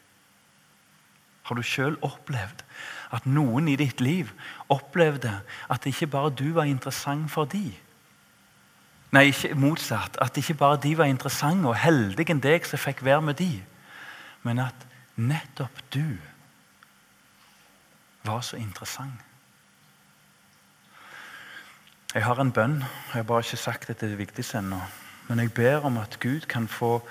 Har 1.43 1.55
du 1.55 1.63
sjøl 1.63 1.95
opplevd 2.01 2.63
at 3.11 3.25
noen 3.25 3.67
i 3.67 3.75
ditt 3.75 4.01
liv 4.01 4.31
opplevde 4.69 5.41
at 5.69 5.85
ikke 5.85 6.07
bare 6.07 6.29
du 6.29 6.51
var 6.53 6.63
interessant 6.63 7.31
for 7.31 7.45
de? 7.45 7.73
Nei, 9.11 9.23
ikke 9.23 9.55
motsatt. 9.55 10.17
At 10.21 10.37
ikke 10.37 10.53
bare 10.53 10.79
de 10.83 10.97
var 10.97 11.05
interessante 11.05 11.67
og 11.67 11.75
heldige 11.79 12.31
enn 12.31 12.43
deg 12.43 12.65
som 12.67 12.79
fikk 12.79 13.05
være 13.07 13.21
med 13.21 13.39
de, 13.39 13.63
men 14.43 14.59
at 14.59 14.87
nettopp 15.15 15.81
du 15.93 16.17
var 18.23 18.41
så 18.41 18.57
interessant. 18.57 19.23
Jeg 22.13 22.23
har 22.25 22.39
en 22.41 22.51
bønn. 22.51 22.79
Jeg 22.79 23.13
har 23.13 23.23
bare 23.23 23.43
ikke 23.45 23.57
sagt 23.57 23.89
at 23.89 23.99
det 23.99 24.07
er 24.07 24.15
det 24.15 24.17
viktigste 24.17 24.57
ennå. 24.57 24.79
Men 25.27 25.39
jeg 25.39 25.53
ber 25.53 25.85
om 25.85 25.97
at 25.97 26.19
Gud 26.19 26.47
kan 26.49 26.67
få 26.67 27.01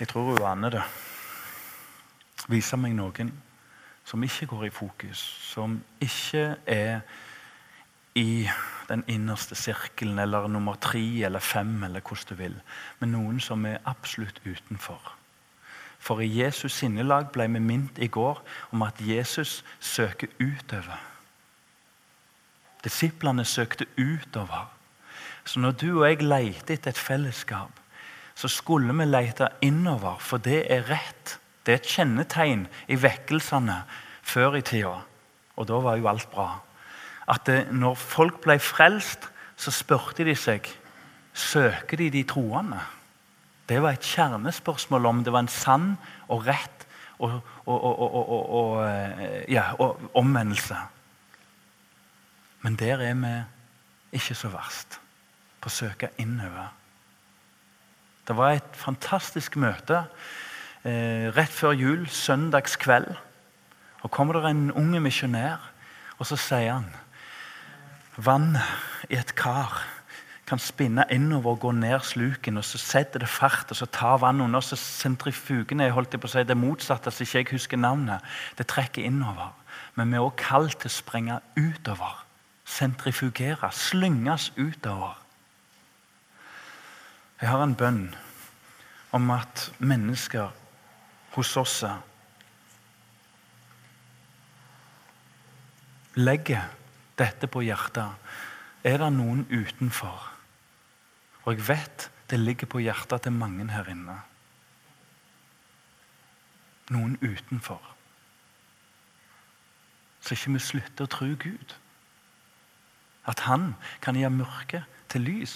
Jeg 0.00 0.08
tror 0.08 0.22
hun 0.22 0.42
aner 0.44 0.70
det 0.70 0.82
vise 2.48 2.76
meg 2.78 2.94
noen 2.96 3.32
som 4.06 4.22
ikke 4.22 4.46
går 4.52 4.68
i 4.68 4.74
fokus, 4.74 5.18
som 5.42 5.80
ikke 6.02 6.54
er 6.66 7.00
i 8.16 8.46
den 8.88 9.02
innerste 9.10 9.58
sirkelen 9.58 10.20
eller 10.22 10.46
nummer 10.48 10.78
tre 10.80 11.02
eller 11.26 11.42
fem, 11.42 11.82
eller 11.84 12.00
hvordan 12.00 12.28
du 12.30 12.34
vil, 12.38 12.54
men 13.00 13.12
noen 13.16 13.40
som 13.42 13.66
er 13.66 13.82
absolutt 13.84 14.40
utenfor. 14.46 15.15
For 16.06 16.22
i 16.22 16.28
Jesus 16.30 16.76
sinnelag 16.78 17.32
ble 17.34 17.48
vi 17.50 17.60
minnet 17.60 17.98
i 17.98 18.06
går 18.06 18.38
om 18.70 18.84
at 18.86 19.00
Jesus 19.02 19.64
søker 19.82 20.30
utover. 20.38 21.00
Disiplene 22.84 23.44
søkte 23.44 23.88
utover. 23.98 24.68
Så 25.44 25.60
når 25.60 25.74
du 25.80 25.88
og 25.98 26.06
jeg 26.06 26.22
leter 26.22 26.76
etter 26.76 26.94
et 26.94 26.98
fellesskap, 26.98 27.82
så 28.34 28.48
skulle 28.48 28.94
vi 28.94 29.06
lete 29.08 29.48
innover, 29.62 30.18
for 30.20 30.38
det 30.38 30.66
er 30.70 30.86
rett. 30.90 31.38
Det 31.66 31.72
er 31.72 31.80
et 31.80 31.90
kjennetegn 31.90 32.66
i 32.88 32.98
vekkelsene 33.02 33.80
før 34.22 34.60
i 34.60 34.62
tida. 34.62 35.00
Og 35.56 35.66
da 35.66 35.80
var 35.82 35.98
jo 35.98 36.10
alt 36.10 36.30
bra. 36.30 36.60
At 37.26 37.46
det, 37.48 37.72
når 37.72 37.98
folk 37.98 38.42
ble 38.44 38.58
frelst, 38.62 39.26
så 39.56 39.72
spurte 39.74 40.26
de 40.28 40.36
seg 40.38 40.68
søker 41.36 42.00
de 42.00 42.10
de 42.10 42.22
troende. 42.28 42.80
Det 43.66 43.80
var 43.82 43.96
et 43.96 44.06
kjernespørsmål 44.06 45.06
om 45.06 45.22
det 45.24 45.32
var 45.34 45.44
en 45.44 45.50
sann 45.50 45.88
og 46.28 46.46
rett 46.46 46.86
og, 47.18 47.40
og, 47.66 47.84
og, 47.84 48.50
og 48.54 48.72
eh, 48.86 49.44
ja, 49.50 49.72
omvendelse. 50.14 50.76
Men 52.62 52.76
der 52.76 53.02
er 53.02 53.14
vi 53.14 53.32
ikke 54.18 54.36
så 54.38 54.50
verst 54.52 55.00
på 55.60 55.70
å 55.70 55.74
søke 55.74 56.12
innover. 56.22 56.70
Det 58.26 58.36
var 58.36 58.56
et 58.56 58.78
fantastisk 58.78 59.56
møte 59.62 60.04
eh, 60.84 61.26
rett 61.34 61.52
før 61.52 61.74
jul, 61.78 62.06
søndagskveld. 62.10 63.10
Og 64.02 64.12
kommer 64.14 64.38
det 64.38 64.50
en 64.50 64.70
unge 64.76 65.00
misjonær, 65.02 65.62
og 66.18 66.28
så 66.28 66.38
sier 66.38 66.78
han 66.78 66.90
Vannet 68.16 69.10
i 69.12 69.18
et 69.18 69.34
kar 69.36 69.82
kan 70.46 70.58
spinne 70.62 71.04
innover 71.10 71.56
og 71.56 71.60
gå 71.60 71.70
ned 71.74 72.00
sluken. 72.06 72.56
og 72.56 72.64
Så 72.64 72.78
setter 72.78 73.18
det 73.18 73.28
fart, 73.28 73.70
og 73.70 73.76
så 73.76 73.86
tar 73.86 74.18
vannet 74.18 74.44
under. 74.44 74.60
så 74.60 74.76
Sentrifugene 74.76 75.84
jeg 75.84 75.92
holdt 75.92 76.20
på 76.20 76.28
å 76.28 76.30
si, 76.30 76.44
det 76.44 76.56
motsatte, 76.56 77.10
så 77.10 77.24
ikke 77.24 77.38
jeg 77.38 77.48
husker 77.50 77.76
navnet. 77.76 78.22
Det 78.58 78.66
trekker 78.66 79.02
innover. 79.02 79.52
Men 79.94 80.10
vi 80.10 80.16
er 80.16 80.20
også 80.20 80.36
kalt 80.38 80.78
til 80.80 80.90
å 80.90 80.94
sprenge 80.94 81.40
utover. 81.56 82.24
Sentrifugere. 82.64 83.72
Slynges 83.72 84.52
utover. 84.56 85.18
Jeg 87.40 87.50
har 87.50 87.62
en 87.62 87.74
bønn 87.74 88.14
om 89.12 89.30
at 89.30 89.72
mennesker 89.78 90.52
hos 91.34 91.56
oss 91.56 91.82
legger 96.16 96.70
dette 97.18 97.46
på 97.46 97.60
hjertet, 97.60 98.08
er 98.84 99.02
det 99.02 99.10
noen 99.12 99.44
utenfor. 99.50 100.35
Og 101.46 101.54
jeg 101.54 101.68
vet 101.68 102.10
det 102.30 102.40
ligger 102.42 102.66
på 102.66 102.82
hjertet 102.82 103.22
til 103.22 103.32
mange 103.32 103.68
her 103.70 103.86
inne. 103.90 104.18
Noen 106.90 107.14
utenfor. 107.22 107.82
Så 110.20 110.34
ikke 110.34 110.56
vi 110.56 110.62
slutter 110.62 111.06
å 111.06 111.10
tro 111.10 111.28
Gud. 111.38 111.76
At 113.30 113.46
Han 113.46 113.74
kan 114.02 114.18
gjøre 114.18 114.34
mørke 114.34 114.82
til 115.10 115.22
lys. 115.22 115.54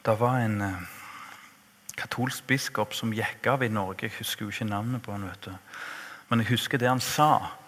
Det 0.00 0.14
var 0.18 0.38
en 0.40 0.60
eh, 0.64 0.86
katolsk 1.98 2.46
biskop 2.46 2.94
som 2.96 3.12
gikk 3.12 3.46
av 3.50 3.62
i 3.62 3.68
Norge. 3.68 4.06
Jeg 4.06 4.16
husker 4.18 4.46
jo 4.46 4.54
ikke 4.54 4.70
navnet 4.70 5.02
på 5.02 5.12
han, 5.12 5.26
vet 5.28 5.50
du. 5.50 5.52
Men 6.30 6.40
jeg 6.40 6.54
husker 6.54 6.78
det 6.78 6.88
han 6.88 7.02
sa. 7.04 7.59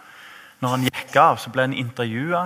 Når 0.63 0.77
han 0.77 0.87
gikk 0.87 1.17
av, 1.19 1.41
så 1.43 1.51
ble 1.51 1.67
han 1.67 1.75
intervjua. 1.75 2.45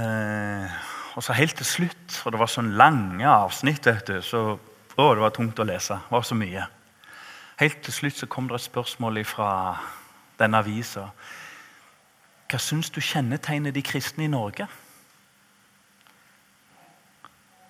Eh, 0.00 0.78
og 1.18 1.24
så 1.26 1.34
helt 1.36 1.58
til 1.58 1.66
slutt, 1.68 2.20
og 2.24 2.32
det 2.32 2.40
var 2.40 2.48
sånn 2.48 2.70
lange 2.78 3.26
avsnitt, 3.28 3.84
vet 3.84 4.06
du, 4.08 4.20
så 4.24 4.42
å, 4.54 5.08
det 5.14 5.20
var 5.20 5.34
tungt 5.36 5.60
å 5.60 5.66
lese. 5.68 5.98
Det 6.00 6.14
var 6.14 6.24
så 6.24 6.38
mye. 6.38 6.64
Helt 7.60 7.82
til 7.84 7.92
slutt 7.92 8.16
så 8.16 8.28
kom 8.30 8.48
det 8.48 8.56
et 8.56 8.64
spørsmål 8.64 9.20
fra 9.28 9.50
denne 10.40 10.62
avisa. 10.62 11.10
Hva 12.50 12.60
syns 12.62 12.88
du 12.90 13.02
kjennetegner 13.04 13.74
de 13.76 13.82
kristne 13.84 14.24
i 14.24 14.32
Norge? 14.32 14.66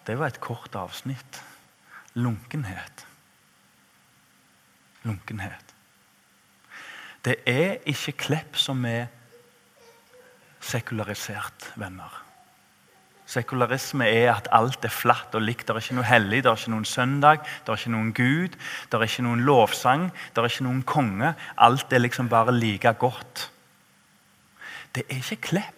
Det 0.07 0.17
var 0.19 0.31
et 0.31 0.41
kort 0.41 0.79
avsnitt. 0.79 1.43
Lunkenhet. 2.15 3.05
Lunkenhet. 5.03 5.70
Det 7.25 7.37
er 7.47 7.79
ikke 7.89 8.17
Klepp 8.25 8.57
som 8.57 8.85
er 8.89 9.07
sekularisert, 10.61 11.73
venner. 11.77 12.13
Sekularisme 13.31 14.09
er 14.11 14.33
at 14.33 14.49
alt 14.53 14.85
er 14.85 14.93
flatt 14.93 15.35
og 15.39 15.45
likt. 15.45 15.69
Det 15.69 15.77
er 15.77 15.85
ikke 15.85 15.99
noe 16.01 16.09
hellig, 16.09 16.43
det 16.43 16.51
er 16.51 16.59
ikke 16.59 16.73
noen 16.73 16.89
søndag, 16.89 17.45
det 17.65 17.73
er 17.73 17.79
ikke 17.79 17.93
noen 17.95 18.13
Gud, 18.17 18.57
det 18.91 18.99
er 18.99 19.07
ikke 19.07 19.27
noen 19.27 19.45
lovsang, 19.47 20.09
det 20.11 20.43
er 20.43 20.51
ikke 20.51 20.67
noen 20.67 20.83
konge. 20.89 21.35
Alt 21.57 21.93
er 21.93 22.03
liksom 22.03 22.31
bare 22.33 22.57
like 22.57 22.95
godt. 22.99 23.51
Det 24.97 25.05
er 25.07 25.21
ikke 25.21 25.45
Klepp. 25.51 25.77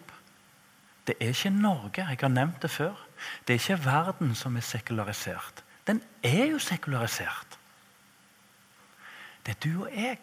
Det 1.06 1.16
er 1.18 1.34
ikke 1.34 1.50
Norge. 1.50 2.06
Jeg 2.06 2.18
har 2.20 2.30
nevnt 2.30 2.62
det 2.62 2.70
før. 2.70 2.94
Det 3.46 3.56
er 3.56 3.60
ikke 3.60 3.84
verden 3.84 4.36
som 4.38 4.56
er 4.56 4.64
sekularisert. 4.64 5.64
Den 5.86 6.00
er 6.22 6.46
jo 6.54 6.58
sekularisert. 6.62 7.58
Det 9.44 9.56
er 9.56 9.60
du 9.60 9.82
og 9.82 9.90
jeg 9.90 10.22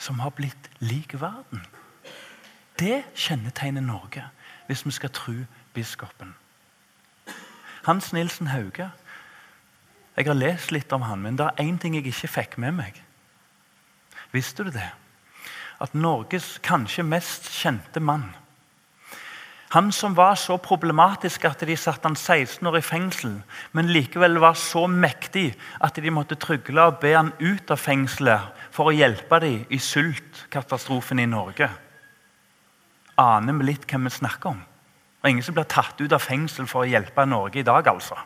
som 0.00 0.18
har 0.24 0.32
blitt 0.32 0.70
lik 0.80 1.14
verden. 1.20 1.62
Det 2.80 3.04
kjennetegner 3.14 3.84
Norge, 3.84 4.24
hvis 4.66 4.86
vi 4.86 4.90
skal 4.96 5.12
tro 5.12 5.34
biskopen. 5.76 6.34
Hans 7.84 8.12
Nilsen 8.12 8.46
Hauge. 8.46 8.90
Jeg 10.16 10.26
har 10.26 10.34
lest 10.34 10.72
litt 10.72 10.92
om 10.92 11.02
han, 11.02 11.20
men 11.22 11.36
det 11.36 11.46
er 11.46 11.62
én 11.64 11.78
ting 11.78 11.94
jeg 11.94 12.06
ikke 12.08 12.28
fikk 12.28 12.58
med 12.58 12.72
meg. 12.80 13.02
Visste 14.32 14.64
du 14.64 14.70
det? 14.70 14.90
At 15.80 15.94
Norges 15.94 16.58
kanskje 16.62 17.04
mest 17.04 17.48
kjente 17.52 18.00
mann 18.00 18.30
Han 19.70 19.92
som 19.94 20.16
var 20.18 20.34
så 20.34 20.56
problematisk 20.58 21.44
at 21.46 21.60
de 21.62 21.76
satte 21.78 22.08
han 22.08 22.16
16 22.16 22.66
år 22.66 22.80
i 22.80 22.82
fengsel, 22.82 23.36
men 23.70 23.92
likevel 23.94 24.40
var 24.42 24.56
så 24.58 24.88
mektig 24.90 25.52
at 25.78 25.94
de 25.94 26.10
måtte 26.10 26.38
trygle 26.42 26.88
og 26.90 26.98
be 27.04 27.12
han 27.14 27.30
ut 27.38 27.70
av 27.70 27.78
fengselet 27.78 28.64
for 28.74 28.90
å 28.90 28.96
hjelpe 28.96 29.38
dem 29.44 29.70
i 29.70 29.78
sultkatastrofen 29.78 31.22
i 31.22 31.28
Norge. 31.30 31.70
Aner 33.14 33.60
vi 33.60 33.68
litt 33.70 33.86
hvem 33.86 34.10
vi 34.10 34.14
snakker 34.16 34.56
om? 34.56 34.60
Og 35.22 35.30
ingen 35.30 35.46
som 35.46 35.54
blir 35.54 35.70
tatt 35.70 36.02
ut 36.02 36.18
av 36.18 36.24
fengsel 36.24 36.66
for 36.66 36.82
å 36.82 36.90
hjelpe 36.90 37.28
Norge 37.28 37.62
i 37.62 37.66
dag, 37.66 37.86
altså. 37.94 38.18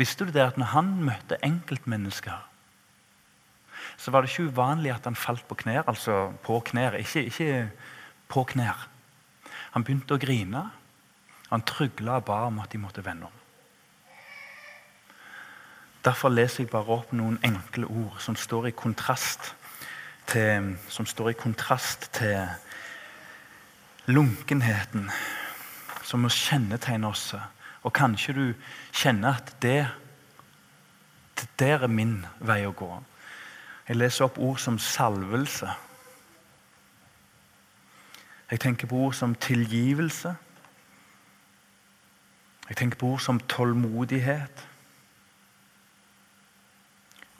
Visste 0.00 0.24
du 0.24 0.32
det 0.32 0.44
at 0.46 0.56
når 0.56 0.72
han 0.72 0.92
møtte 1.04 1.42
enkeltmennesker, 1.44 2.40
så 4.00 4.12
var 4.12 4.22
det 4.22 4.32
ikke 4.32 4.48
uvanlig 4.48 4.96
at 4.96 5.04
han 5.08 5.16
falt 5.16 5.44
på 5.48 5.60
knær, 5.60 5.84
altså 5.88 6.30
på 6.44 6.60
knær, 6.72 6.96
ikke, 7.00 7.28
ikke 7.28 7.64
på 8.32 8.48
knær. 8.56 8.86
Han 9.76 9.84
begynte 9.84 10.16
å 10.16 10.20
grine. 10.20 10.62
Han 11.50 11.62
trygla 11.68 12.16
og 12.16 12.24
ba 12.30 12.38
om 12.48 12.62
at 12.62 12.72
de 12.72 12.80
måtte 12.80 13.04
vende 13.04 13.28
om. 13.28 13.42
Derfor 16.06 16.32
leser 16.32 16.64
jeg 16.64 16.70
bare 16.72 16.96
opp 16.96 17.12
noen 17.12 17.36
enkle 17.44 17.84
ord 17.90 18.16
som 18.24 18.38
står 18.40 18.70
i 18.70 18.76
kontrast 18.78 19.52
til, 20.30 20.72
som 20.88 21.04
står 21.06 21.34
i 21.34 21.36
kontrast 21.36 22.08
til 22.16 22.46
lunkenheten 24.08 25.10
som 26.06 26.22
må 26.24 26.30
kjennetegne 26.32 27.10
oss. 27.10 27.34
Og 27.84 27.92
kanskje 27.94 28.34
du 28.36 28.44
kjenner 28.96 29.36
at 29.36 29.52
det, 29.62 29.82
det 31.36 31.48
der 31.60 31.84
er 31.84 31.92
min 31.92 32.20
vei 32.40 32.62
å 32.64 32.72
gå. 32.72 32.90
Jeg 33.90 34.00
leser 34.00 34.30
opp 34.30 34.40
ord 34.40 34.62
som 34.62 34.78
salvelse. 34.80 35.68
Jeg 38.50 38.60
tenker 38.60 38.86
på 38.86 38.96
ord 38.96 39.12
som 39.12 39.34
tilgivelse. 39.34 40.36
Jeg 42.68 42.76
tenker 42.76 42.98
på 42.98 43.06
ord 43.06 43.20
som 43.20 43.40
tålmodighet. 43.40 44.68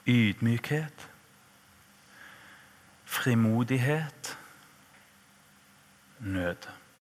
Ydmykhet. 0.07 1.09
Frimodighet 3.05 4.37
nød. 6.19 6.76